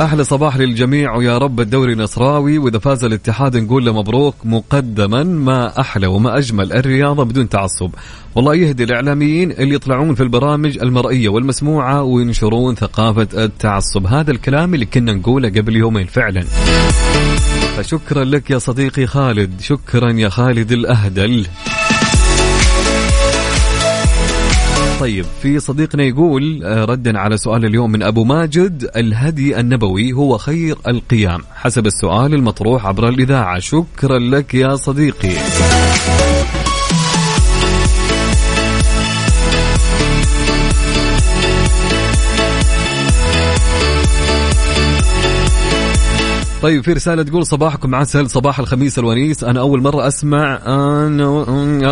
[0.01, 2.59] أحلى صباح للجميع ويا رب الدوري نصراوي.
[2.59, 7.91] وإذا فاز الاتحاد نقول له مبروك مقدما ما أحلى وما أجمل الرياضة بدون تعصب.
[8.35, 14.07] والله يهدي الإعلاميين اللي يطلعون في البرامج المرئية والمسموعة وينشرون ثقافة التعصب.
[14.07, 16.43] هذا الكلام اللي كنا نقوله قبل يومين فعلا.
[17.77, 19.61] فشكرا لك يا صديقي خالد.
[19.61, 21.47] شكرا يا خالد الأهدل.
[25.01, 30.39] طيب في صديقنا يقول آه، ردا على سؤال اليوم من أبو ماجد الهدي النبوي هو
[30.39, 31.41] خير القيام.
[31.55, 33.59] حسب السؤال المطروح عبر الإذاعة.
[33.59, 35.35] شكرا لك يا صديقي.
[46.65, 49.45] طيب في رسالة تقول صباحكم عسل صباح الخميس الونيس.
[49.45, 51.25] أنا أول مرة أسمع أنا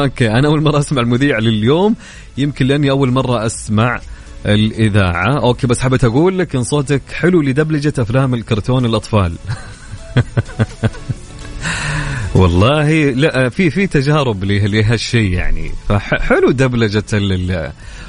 [0.03, 1.95] okay أنا أول مرة أسمع المذيع لليوم.
[2.39, 4.01] يمكن لأني أول مرة أسمع
[4.47, 5.39] الإذاعة.
[5.39, 9.33] okay بس حبيت أقول لك إن صوتك حلو لدبلجة أفلام الكرتون الأطفال.
[12.35, 15.71] والله لا في في تجارب لهالشيء يعني.
[15.89, 17.05] فحلو دبلجة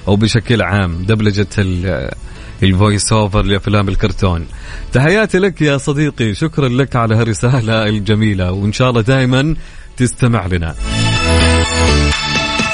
[0.08, 1.48] أو بشكل عام دبلجة
[2.64, 4.46] ال voice over لأفلام الكرتون.
[4.94, 9.56] تحياتي لك يا صديقي شكرا لك على هالرسالة الجميلة وإن شاء الله دائما
[9.98, 10.76] تستمع لنا.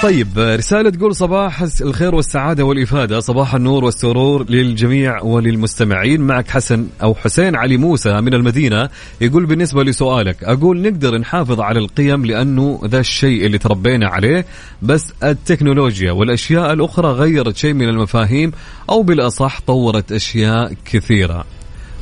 [0.04, 6.22] طيب رسالة تقول صباح الخير والسعادة والإفادة صباح النور والسرور للجميع وللمستمعين.
[6.22, 8.90] معك حسن أو حسين علي موسى من المدينة
[9.22, 14.46] يقول بالنسبة لسؤالك أقول نقدر نحافظ على القيم لأنه ذا الشيء اللي تربينا عليه
[14.82, 18.52] بس التكنولوجيا والأشياء الأخرى غيرت شيء من المفاهيم
[18.90, 21.46] أو بالأصح طورت أشياء كثيرة.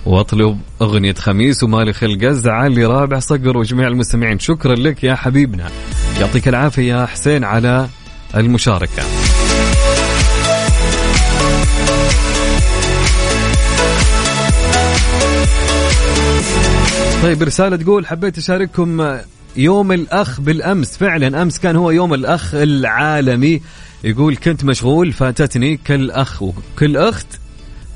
[0.07, 4.39] واطلب أغنية خميس ومالي خلق الزعل لرابع صقر وجميع المستمعين.
[4.39, 5.69] شكرا لك يا حبيبنا.
[6.19, 7.87] يعطيك العافية يا حسين على
[8.35, 9.03] المشاركة.
[17.23, 19.17] طيب رسالة تقول حبيت أشارككم
[19.55, 20.97] يوم الأخ بالأمس.
[20.97, 23.61] فعلا أمس كان هو يوم الأخ العالمي.
[24.03, 27.27] يقول كنت مشغول فاتتني كل أخ وكل أخت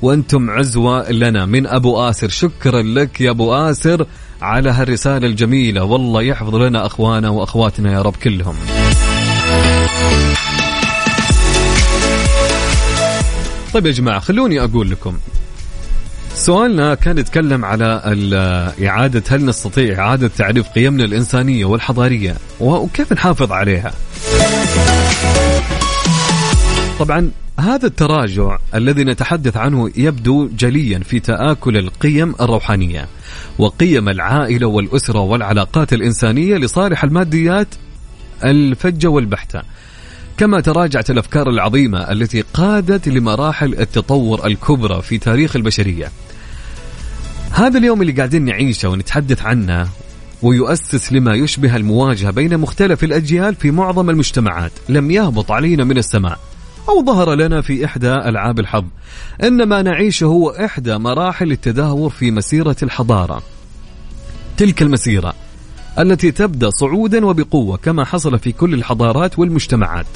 [0.02, 1.46] وأنتم عزوة لنا.
[1.46, 4.06] من أبو آسر شكرا لك يا أبو آسر
[4.42, 5.84] على هالرسالة الجميلة.
[5.84, 8.54] والله يحفظ لنا أخوانا وأخواتنا يا رب كلهم.
[13.74, 15.18] طيب يا جماعة خلوني أقول لكم.
[16.34, 18.02] سؤالنا كان يتكلم على
[18.86, 23.92] إعادة هل نستطيع إعادة تعريف قيمنا الإنسانية والحضارية؟ وكيف نحافظ عليها؟
[27.02, 27.30] طبعا
[27.60, 33.08] هذا التراجع الذي نتحدث عنه يبدو جليا في تآكل القيم الروحانية
[33.58, 37.68] وقيم العائلة والأسرة والعلاقات الإنسانية لصالح الماديات
[38.44, 39.62] الفجة والبحتة
[40.36, 46.10] كما تراجعت الأفكار العظيمة التي قادت لمراحل التطور الكبرى في تاريخ البشرية.
[47.50, 49.88] هذا اليوم اللي قاعدين نعيشه ونتحدث عنه
[50.42, 56.51] ويؤسس لما يشبه المواجهة بين مختلف الأجيال في معظم المجتمعات، لم يهبط علينا من السماء.
[56.88, 58.84] أو ظهر لنا في إحدى ألعاب الحظ.
[59.42, 63.42] إنما نعيشه هو إحدى مراحل التدهور في مسيرة الحضارة.
[64.56, 65.34] تلك المسيرة
[65.98, 70.06] التي تبدأ صعودا وبقوة كما حصل في كل الحضارات والمجتمعات.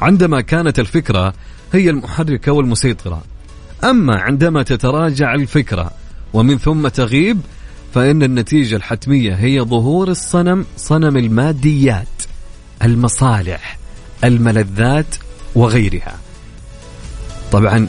[0.00, 1.34] عندما كانت الفكرة
[1.72, 3.22] هي المحركة والمسيطرة.
[3.84, 5.90] أما عندما تتراجع الفكرة
[6.32, 7.40] ومن ثم تغيب
[7.94, 12.06] فإن النتيجة الحتمية هي ظهور الصنم صنم الماديات
[12.82, 13.78] المصالح
[14.24, 15.16] الملذات
[15.56, 16.14] وغيرها.
[17.52, 17.86] طبعا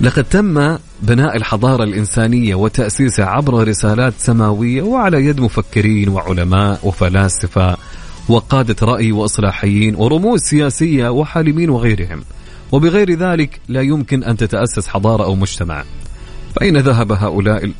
[0.00, 7.76] لقد تم بناء الحضارة الإنسانية وتأسيسها عبر رسالات سماوية وعلى يد مفكرين وعلماء وفلاسفة
[8.28, 12.22] وقادة رأي وإصلاحيين ورموز سياسية وحالمين وغيرهم.
[12.72, 15.84] وبغير ذلك لا يمكن أن تتأسس حضارة أو مجتمع.
[16.56, 17.72] فأين ذهب هؤلاء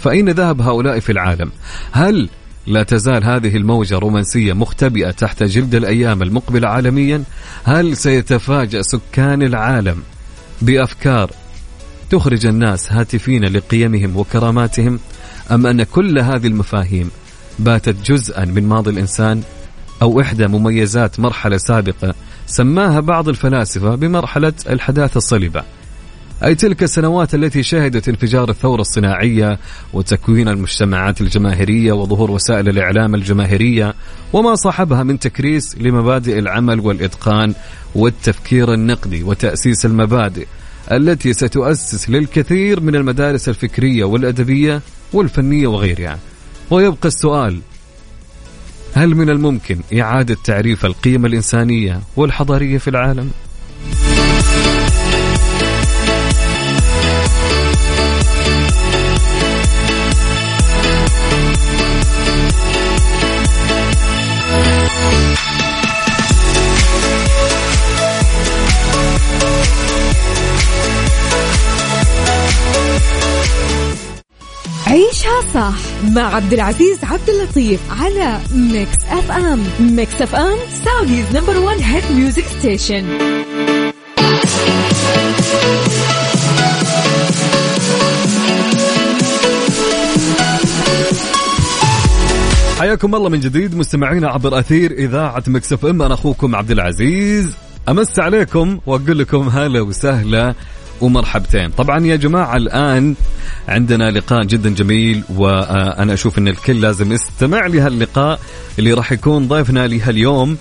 [0.00, 1.50] فأين ذهب هؤلاء في العالم
[1.92, 2.28] هل
[2.66, 7.22] لا تزال هذه الموجة رومانسية مختبئة تحت جلد الأيام المقبلة عالميا.
[7.64, 10.02] هل سيتفاجأ سكان العالم
[10.62, 11.30] بأفكار
[12.10, 14.98] تخرج الناس هاتفين لقيمهم وكراماتهم؟
[15.50, 17.10] أم أن كل هذه المفاهيم
[17.58, 19.42] باتت جزءا من ماضي الإنسان
[20.02, 22.14] أو إحدى مميزات مرحلة سابقة
[22.46, 25.62] سماها بعض الفلاسفة بمرحلة الحداثة الصلبة
[26.42, 29.58] أي تلك السنوات التي شهدت انفجار الثورة الصناعية
[29.92, 33.94] وتكوين المجتمعات الجماهيرية وظهور وسائل الإعلام الجماهيرية
[34.32, 37.54] وما صاحبها من تكريس لمبادئ العمل والإتقان
[37.94, 40.46] والتفكير النقدي وتأسيس المبادئ
[40.92, 44.82] التي ستؤسس للكثير من المدارس الفكرية والأدبية
[45.12, 46.18] والفنية وغيرها
[46.70, 47.60] ويبقى السؤال
[48.94, 53.30] هل من الممكن إعادة تعريف القيم الإنسانية والحضارية في العالم؟
[74.94, 75.74] عيشها صح
[76.04, 82.44] مع عبد العزيز عبد اللطيف على Mix FM Mix FM Saudi's number 1 hit music
[82.44, 83.04] station
[92.78, 97.56] حياكم الله من جديد مستمعينا عبر أثير إذاعة Mix FM أنا أخوكم عبد العزيز
[97.88, 100.54] أمسي عليكم وأقول لكم هلا وسهلا
[101.00, 101.70] ومرحبتين.
[101.70, 103.14] طبعا يا جماعة الآن
[103.68, 108.40] عندنا لقاء جدا جميل وأنا أشوف أن الكل لازم يستمع لهاللقاء
[108.78, 110.56] اللي راح يكون ضيفنا لها اليوم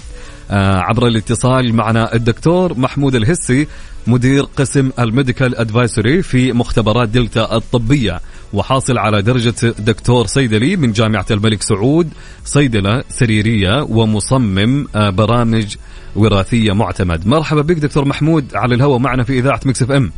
[0.51, 3.67] آه، عبر الاتصال معنا الدكتور محمود الهسي
[4.07, 8.21] مدير قسم ال medical advisory في مختبرات دلتا الطبية
[8.53, 12.09] وحاصل على درجة دكتور صيدلي من جامعة الملك سعود
[12.45, 15.75] صيدلة سريرية ومصمم آه، برامج
[16.15, 17.27] وراثية معتمد.
[17.27, 20.11] مرحبا بك دكتور محمود على الهواء معنا في إذاعة مكسف إم.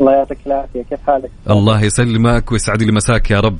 [0.00, 0.82] الله يعطيك العافية.
[0.82, 3.58] كيف حالك؟ الله يسلمك ويسعد لي مساك يا رب.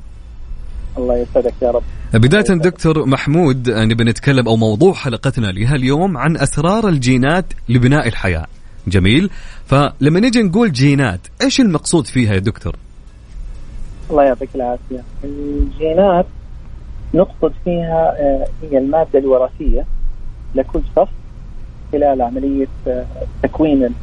[0.98, 1.82] الله يسعدك يا رب.
[2.14, 8.46] بداية دكتور محمود نبي نتكلم أو موضوع حلقتنا لها اليوم عن أسرار الجينات لبناء الحياة.
[8.86, 9.30] جميل.
[9.66, 12.76] فلما نجي نقول جينات إيش المقصود فيها يا دكتور؟
[14.10, 15.04] الله يعطيك العافية.
[15.24, 16.26] الجينات
[17.14, 19.86] نقصد فيها آه، هي المادة الوراثية
[20.54, 21.12] لكل شخص
[21.94, 23.04] خلال عملية آه،
[23.42, 23.94] تكوين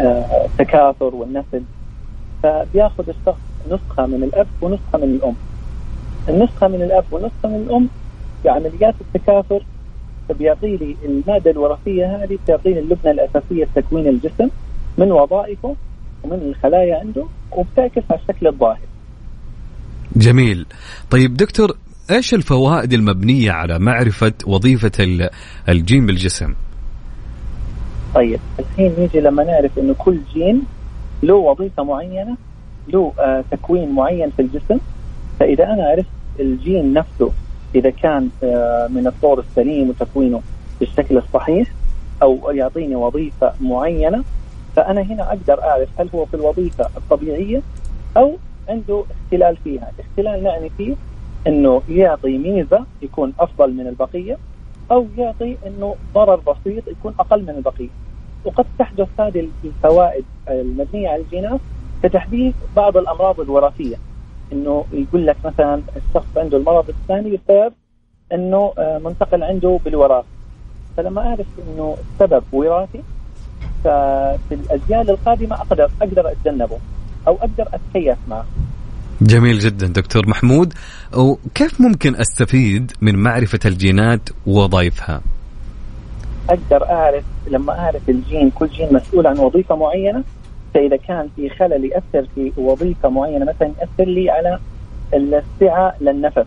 [0.00, 1.62] آه، التكاثر والنسل.
[2.42, 3.40] فبياخذ الشخص
[3.70, 5.34] نسخة من الأب ونسخة من الأم.
[6.28, 7.88] النسخة من الأب والنسخه من الأم
[8.42, 9.62] في عمليات التكاثر
[10.28, 14.48] فبيعطي لي المادة الوراثية هذه بتعطيني اللبنه الأساسية لتكوين الجسم
[14.98, 15.76] من وظائفه
[16.24, 18.80] ومن الخلايا عنده وبتعكس على الشكل الظاهر.
[20.16, 20.66] جميل.
[21.10, 21.76] طيب دكتور
[22.10, 25.30] إيش الفوائد المبنية على معرفة وظيفة ال-
[25.68, 26.54] الجين بالجسم؟
[28.16, 30.62] طيب الحين نيجي لما نعرف إنه كل جين
[31.22, 32.36] له وظيفة معينة
[32.88, 34.78] له آه تكوين معين في الجسم
[35.40, 36.08] فإذا أنا عرفت
[36.40, 37.30] الجين نفسه
[37.74, 40.42] إذا كان آه من الطور السليم وتكوينه
[40.80, 41.68] بالشكل الصحيح
[42.22, 44.24] أو يعطيني وظيفة معينة
[44.76, 47.62] فأنا هنا أقدر أعرف هل هو في الوظيفة الطبيعية
[48.16, 48.36] أو
[48.68, 50.94] عنده اختلال فيها، اختلال نعني فيه
[51.46, 54.36] إنه يعطي ميزة يكون أفضل من البقية
[54.90, 57.88] أو يعطي إنه ضرر بسيط يكون أقل من البقية.
[58.46, 61.60] وقد تحدث هذه الفوائد المبنية على الجينات
[62.02, 63.96] كتحديث بعض الأمراض الوراثية.
[64.52, 67.72] إنه يقول لك مثلا الشخص عنده المرض الثاني بسبب
[68.32, 70.26] إنه آه، منتقل عنده بالوراثة.
[70.96, 73.02] فلما أعرف إنه السبب وراثي
[73.84, 76.78] ففي الاجيال القادمة أقدر أقدر أتجنبه
[77.28, 78.46] أو أقدر أتكيف معه.
[79.20, 80.74] جميل جدا دكتور محمود
[81.16, 85.20] وكيف ممكن أستفيد من معرفة الجينات ووظائفها
[86.50, 90.24] أقدر أعرف لما أعرف الجين كل جين مسؤول عن وظيفة معينة
[90.74, 94.58] فإذا كان في خلل ياثر في وظيفة معينة مثلا ياثر لي على
[95.14, 96.46] السعة للنفس.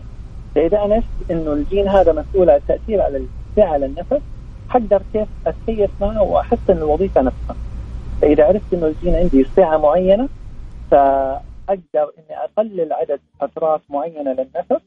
[0.54, 4.22] فإذا عرفت إنه الجين هذا مسؤول عن التاثير على السعة للنفس
[4.68, 7.56] حقدر كيف أتكيف معه وأحسن الوظيفة نفسها.
[8.22, 10.28] فإذا عرفت إنه الجين عندي سعة معينة
[10.90, 14.84] فأقدر إني أقلل عدد فترات معينة للنفس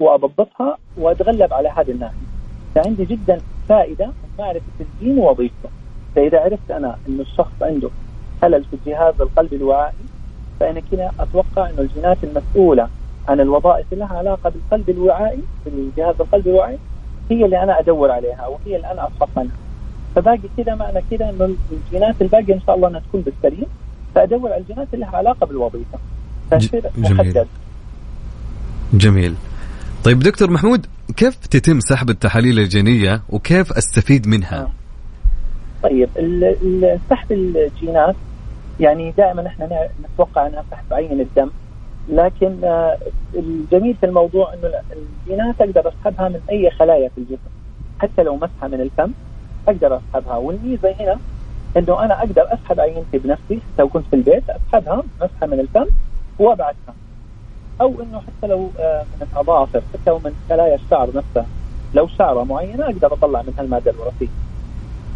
[0.00, 2.26] وأضبطها وأتغلب على هذه الناحية.
[2.74, 3.38] فعندي جدا
[3.68, 5.68] فائدة من معرفة الجين ووظيفته.
[6.16, 7.90] فإذا عرفت أنا انه الشخص عنده
[8.42, 9.94] خلل في الجهاز القلبي الوعائي
[10.60, 12.88] فأنا كده أتوقع إنه الجينات المسؤولة
[13.28, 16.78] عن الوظائف اللي لها علاقة بالقلب الوعائي بالجهاز القلبي الوعائي
[17.30, 19.56] هي اللي أنا أدور عليها وهي اللي أنا ابحث عنها
[20.14, 23.66] فباقي كده معنى كده إنه الجينات الباقية إن شاء الله إنها تكون بالسليم
[24.14, 25.98] فأدور على الجينات اللي لها علاقة بالوظيفة.
[26.50, 26.82] فاصير.
[26.98, 27.46] محدد.
[28.94, 29.34] جميل.
[30.04, 30.86] طيب دكتور محمود
[31.16, 34.70] كيف تتم سحب التحاليل الجينية وكيف أستفيد منها آه.
[35.82, 36.08] طيب
[37.10, 38.16] سحب الجينات
[38.80, 41.50] يعني دائما إحنا نتوقع إنها سحب عين الدم
[42.08, 42.98] لكن آه،
[43.34, 44.70] الجميل في الموضوع إنه
[45.26, 47.50] الجينات أقدر أسحبها من أي خلايا في الجسم
[47.98, 49.10] حتى لو مسحة من الفم
[49.68, 51.18] أقدر أسحبها والميزة هنا
[51.76, 55.86] إنه أنا أقدر أسحب عينتي بنفسي لو كنت في البيت أسحبها مسحة من الفم
[56.38, 56.94] وابعثها
[57.80, 61.46] أو إنه حتى لو آه، من الأظافر حتى لو من خلايا الشعر نفسها
[61.94, 64.28] لو شعره معينة أقدر أطلع منها الماده الوراثية.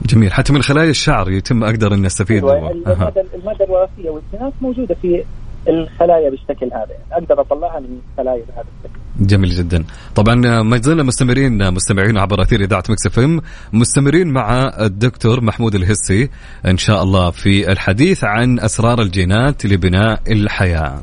[0.06, 0.32] جميل.
[0.32, 2.72] حتى من خلايا الشعر يتم أستفيد أيوة، أها.
[2.72, 5.24] الماده الماده الوراثية والجينات موجودة في
[5.68, 6.90] الخلايا بالشكل هذا.
[7.10, 9.26] يعني أقدر أطلعها من الخلايا بهذا الشكل.
[9.26, 9.84] جميل جدا.
[10.14, 13.40] طبعا ما زلنا مستمرين مستمعين عبر أثير إذاعة Mix FM.
[13.72, 16.28] مستمرين مع الدكتور محمود الهسي
[16.66, 21.02] إن شاء الله في الحديث عن أسرار الجينات لبناء الحياة.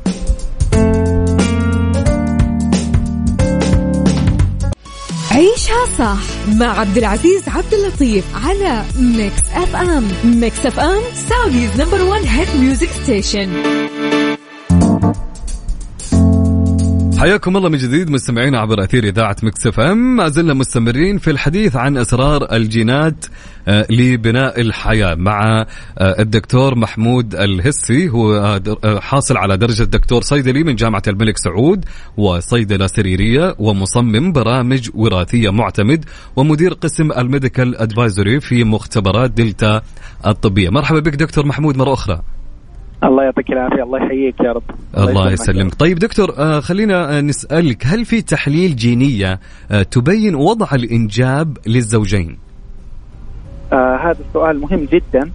[5.39, 6.17] عيشها صح
[6.59, 12.87] مع عبد العزيز عبد اللطيف على Mix FM Mix FM Saudi's number 1 hit music
[12.87, 13.49] station
[17.19, 21.75] حياكم الله من جديد مستمعينا عبر أثير إذاعة Mix FM ما زلنا مستمرين في الحديث
[21.75, 23.25] عن اسرار الجينات
[23.89, 25.65] لبناء الحياة مع
[25.97, 28.09] آه، الدكتور محمود الهسي.
[28.09, 31.85] هو آه، آه، حاصل على درجة دكتور صيدلي من جامعة الملك سعود
[32.17, 36.05] وصيدلة سريرية ومصمم برامج وراثية معتمد
[36.35, 39.81] ومدير قسم ال medical advisory في مختبرات دلتا
[40.27, 40.69] الطبية.
[40.69, 42.21] مرحبا بك دكتور محمود مرة أخرى.
[43.03, 44.63] الله يعطيك العافية الله يحييك يا رب.
[44.97, 45.75] الله يسلمك.
[45.75, 49.39] طيب دكتور آه خلينا آه نسألك هل في تحليل جينية
[49.71, 52.48] آه تبين وضع الإنجاب للزوجين؟
[53.73, 55.31] آه هذا السؤال مهم جدا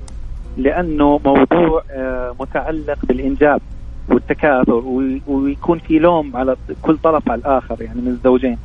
[0.57, 3.61] لأنه موضوع آه متعلق بالإنجاب
[4.09, 8.59] والتكاثر وي- ويكون في لوم على كل طرف على الآخر يعني من الزوجين.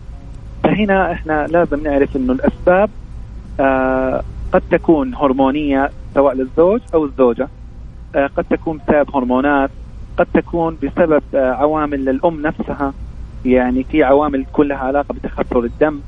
[0.63, 2.89] فهنا إحنا لازم نعرف إنه الأسباب
[3.59, 7.47] آه قد تكون هرمونية سواء للزوج أو الزوجة
[8.15, 9.70] آه قد تكون بسبب هرمونات
[10.17, 12.93] قد تكون بسبب آه عوامل للأم نفسها
[13.45, 15.99] يعني في عوامل تكون لها علاقة بتخثر الدم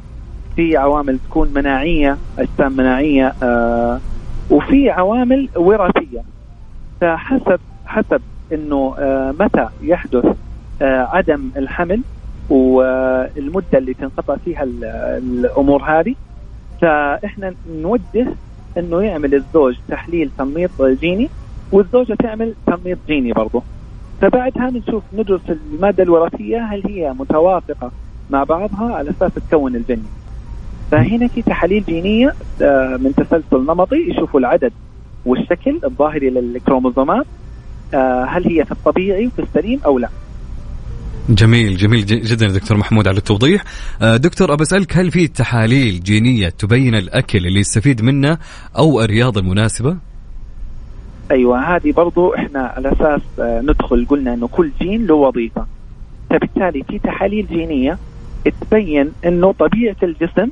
[0.61, 3.99] في عوامل تكون مناعية أجسام مناعية آه
[4.51, 6.21] وفي عوامل وراثية.
[7.01, 10.25] فحسب حسب إنه آه متى يحدث
[10.81, 12.03] آه عدم الحمل
[12.49, 14.83] والمدة اللي تنقطع فيها ال-
[15.23, 16.15] الأمور هذه
[16.81, 18.27] فإحنا نوجه
[18.77, 21.29] إنه يعمل الزوج تحليل تنميط جيني
[21.71, 23.63] والزوجة تعمل تنميط جيني برضه
[24.21, 27.91] فبعدها بنشوف ندرس المادة الوراثية هل هي متوافقة
[28.29, 30.20] مع بعضها على أساس تكون الجنين
[30.91, 34.71] فهنا في تحاليل جينية آه، من تسلسل نمطي يشوفوا العدد
[35.25, 37.25] والشكل الظاهري للكروموزومات
[37.93, 40.09] آه، هل هي في الطبيعي وفي السليم أو لا.
[41.29, 43.63] جميل جميل جدا دكتور محمود على التوضيح.
[44.01, 48.37] آه، دكتور أبى أسألك هل في تحاليل جينية تبين الأكل اللي يستفيد منه
[48.77, 49.97] أو الرياضة المناسبة؟
[51.31, 55.65] أيوه هذه برضو إحنا على أساس آه، ندخل قلنا إنه كل جين له وظيفة.
[56.29, 57.97] فبالتالي في تحاليل جينية
[58.61, 60.49] تبين إنه طبيعة الجسم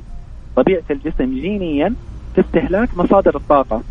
[0.56, 1.94] طبيعة الجسم جينيا
[2.34, 3.82] في استهلاك مصادر الطاقة.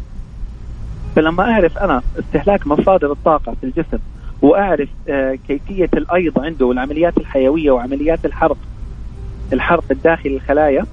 [1.15, 3.97] فلما أعرف أنا استهلاك مصادر الطاقة في الجسم
[4.41, 8.57] وأعرف آه، كيفية الأيض عنده والعمليات الحيوية وعمليات الحرق
[9.53, 10.85] الحرق الداخلي الخلايا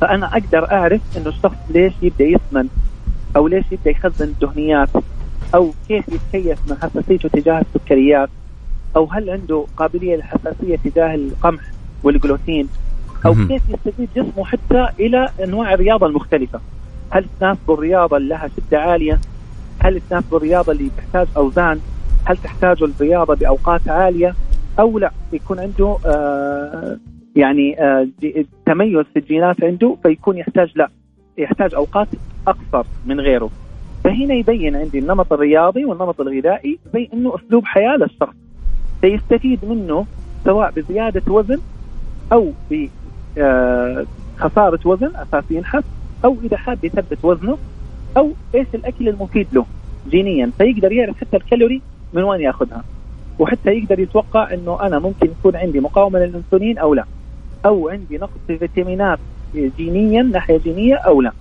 [0.00, 2.68] فأنا أقدر أعرف إنه الشخص ليش يبدأ يسمن
[3.36, 4.88] أو ليش يبدأ يخزن الدهنيات
[5.54, 8.28] أو كيف يتكيف من حساسيته تجاه السكريات
[8.96, 11.62] أو هل عنده قابلية للحساسية تجاه القمح
[12.02, 12.68] والجلوتين.
[13.26, 13.34] أو.
[13.34, 16.60] كيف يستفيد جسمه حتى إلى أنواع الرياضة المختلفة؟
[17.10, 19.20] هل تناسبه الرياضة اللي لها شدة عالية؟
[19.78, 21.80] هل تناسبه الرياضة اللي تحتاج أوزان؟
[22.24, 24.34] هل تحتاج الرياضة بأوقات عالية؟
[24.78, 26.98] أو لا يكون عنده آه
[27.36, 28.08] يعني آه
[28.66, 30.90] تميز في الجينات عنده فيكون يحتاج لا
[31.38, 32.08] يحتاج أوقات
[32.46, 33.50] أقصر من غيره.
[34.04, 38.34] فهنا يبين عندي النمط الرياضي والنمط الغذائي زي إنه أسلوب حياة للشخص.
[39.00, 40.06] فيستفيد منه
[40.44, 41.58] سواء بزيادة وزن
[42.32, 42.52] أو
[43.36, 45.84] بخساره وزن أساس ينحف
[46.24, 47.58] أو إذا حاب يثبت وزنه
[48.16, 49.66] أو إيش الأكل المفيد له
[50.10, 50.50] جينيا.
[50.58, 51.80] فيقدر يعرف حتى الكالوري
[52.12, 52.84] من وين يأخذها
[53.38, 57.04] وحتى يقدر يتوقع إنه أنا ممكن يكون عندي مقاومة للإنسولين أو لا
[57.66, 59.18] أو عندي نقص في فيتامينات
[59.54, 61.32] جينيا ناحية جينية أو لا.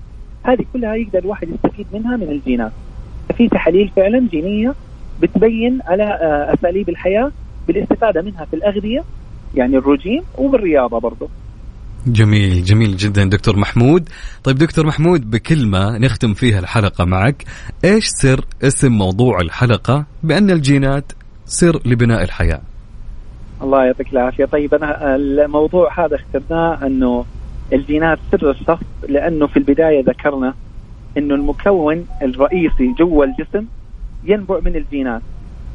[0.44, 2.72] هذه كلها يقدر الواحد يستفيد منها من الجينات.
[3.38, 4.74] في تحاليل فعلا جينية
[5.22, 7.32] بتبين على آه، أساليب الحياة
[7.68, 9.04] بالاستفادة منها في الأغذية
[9.56, 11.30] يعني الرجيم وبالرياضة برضه
[12.08, 14.10] جميل جميل جدا دكتور محمود.
[14.44, 17.46] طيب دكتور محمود بكلمة نختم فيها الحلقة معك
[17.84, 21.12] إيش سر اسم موضوع الحلقة بأن الجينات
[21.46, 22.62] سر لبناء الحياة؟
[23.62, 24.46] الله يعطيك العافية.
[24.46, 27.26] طيب أنا الموضوع هذا اخترناه أنه
[27.74, 30.54] الجينات سر الشخص لأنه في البداية ذكرنا
[31.18, 33.66] أنه المكون الرئيسي جوا الجسم
[34.24, 35.22] ينبع من الجينات.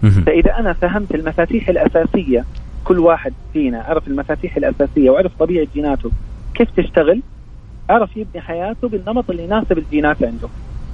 [0.02, 0.22] مهم.
[0.22, 2.44] فإذا أنا فهمت المفاتيح الأساسية
[2.86, 6.10] كل واحد فينا عرف المفاتيح الأساسية وعرف طبيعة جيناته.
[6.54, 7.22] كيف تشتغل؟
[7.90, 10.48] عرف يبني حياته بالنمط اللي يناسب الجينات عنده.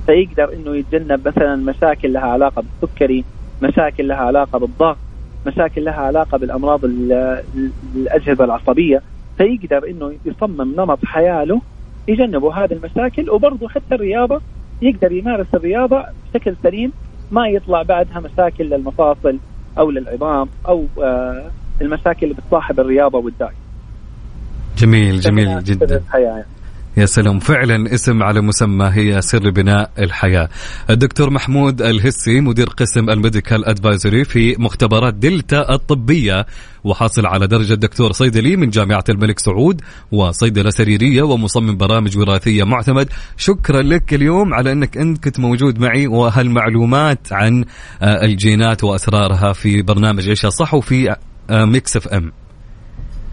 [0.07, 3.25] فيقدر إنه يتجنب مثلا مشاكل لها علاقة بالسكري
[3.63, 4.97] مشاكل لها علاقة بالضغط
[5.47, 7.13] مشاكل لها علاقة بالأمراض ال-
[7.55, 9.03] ال- الأجهزة العصبية.
[9.39, 11.61] فيقدر إنه يصمم نمط حياه له
[12.09, 14.41] يجنبه هذه المشاكل وبرضه حتى الرياضة
[14.83, 16.93] يقدر يمارس الرياضة بشكل سليم
[17.31, 19.39] ما يطلع بعدها مشاكل للمفاصل
[19.79, 23.53] أو للعظام أو آه المشاكل اللي بتصاحب الرياضة والدايت.
[24.79, 25.97] جميل جميل جدا.
[25.97, 26.45] الحياة يعني.
[26.97, 27.39] يا سلام.
[27.39, 30.49] فعلا اسم على مسمى هي سر بناء الحياة.
[30.91, 36.47] الدكتور محمود الهسي مدير قسم ال medical advisory في مختبرات دلتا الطبية
[36.85, 39.81] وحاصل على درجة دكتور صيدلي من جامعة الملك سعود
[40.13, 43.09] وصيدلة سريرية ومصمم برامج وراثية معتمد.
[43.37, 47.65] شكرا لك اليوم على أنك أنت كنت موجود معي وهالمعلومات عن
[48.03, 51.17] آه، الجينات وأسرارها في برنامج عيشها صح وفي
[51.51, 52.33] Mix FM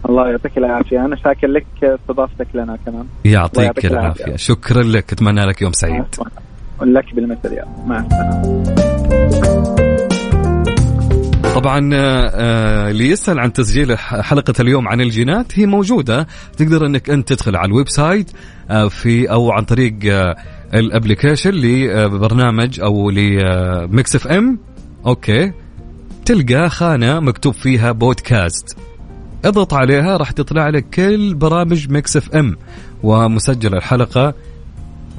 [0.10, 1.06] الله يعطيك العافية.
[1.06, 3.06] أنا شاكر لك استضافتك لنا كمان.
[3.26, 3.90] يعطيك العافية.
[3.90, 4.36] العافية.
[4.36, 5.14] شكرا لك.
[5.14, 6.06] أتمنى لك يوم سعيد.
[6.82, 7.66] لك بالمثل يا.
[7.86, 8.06] مع
[11.56, 16.28] طبعا آه، اللي يسأل عن تسجيل حلقة اليوم عن الجينات هي موجودة.
[16.58, 18.32] تقدر إنك أنت تدخل على ال website
[18.72, 20.36] آه، في أو عن طريق آه،
[20.74, 24.60] ال application لبرنامج أو ل Mix FM
[25.06, 25.52] okay.
[26.30, 28.78] تلقى خانة مكتوب فيها بودكاست.
[29.46, 32.58] اضغط عليها راح تطلع لك كل برامج Mix FM
[33.04, 34.34] ومسجل الحلقة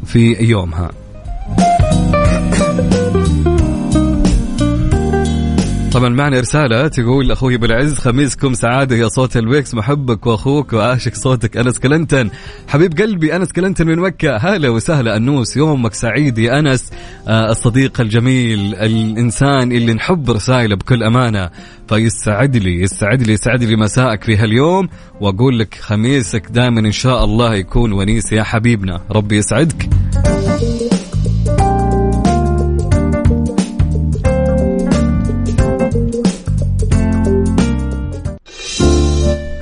[0.04, 0.90] في يومها.
[5.92, 11.56] طبعا معنا رسالة تقول أخوي بالعز خميسكم سعادة يا صوت الويكس محبك وأخوك وعاشق صوتك
[11.56, 12.30] أنس كلنتن.
[12.68, 14.36] حبيب قلبي أنس كلنتن من مكة.
[14.36, 16.90] هلا وسهلا أنوس يومك سعيد يا أنس.
[17.28, 21.50] آه الصديق الجميل الإنسان اللي نحب رسائله بكل أمانة.
[21.88, 24.88] فيسعد لي يسعد لي يسعد لي مساءك في هاليوم.
[25.20, 29.00] وأقول لك خميسك دائما إن شاء الله يكون ونيس يا حبيبنا.
[29.10, 29.88] ربي يسعدك.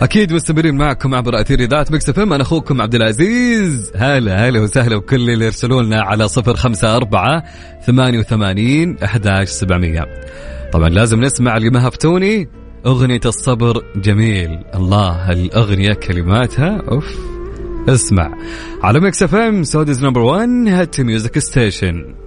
[0.02, 3.92] أكيد مستمرين معكم عبر أثير إذاعة Mix FM أنا أخوكم عبد العزيز.
[3.96, 7.44] هلا هلا وسهلا وكل اللي يرسلوا لنا على صفر خمسة أربعة
[7.86, 10.06] ثمانية وثمانين أحداش سبعمية.
[10.72, 12.48] طبعا لازم نسمع ما هفتوني.
[12.86, 14.58] أغنية الصبر جميل.
[14.74, 16.82] الله الأغنية كلماتها.
[16.90, 17.16] أوف.
[17.88, 18.34] اسمع.
[18.82, 22.18] على Mix FM Saudi's number 1 hit music station.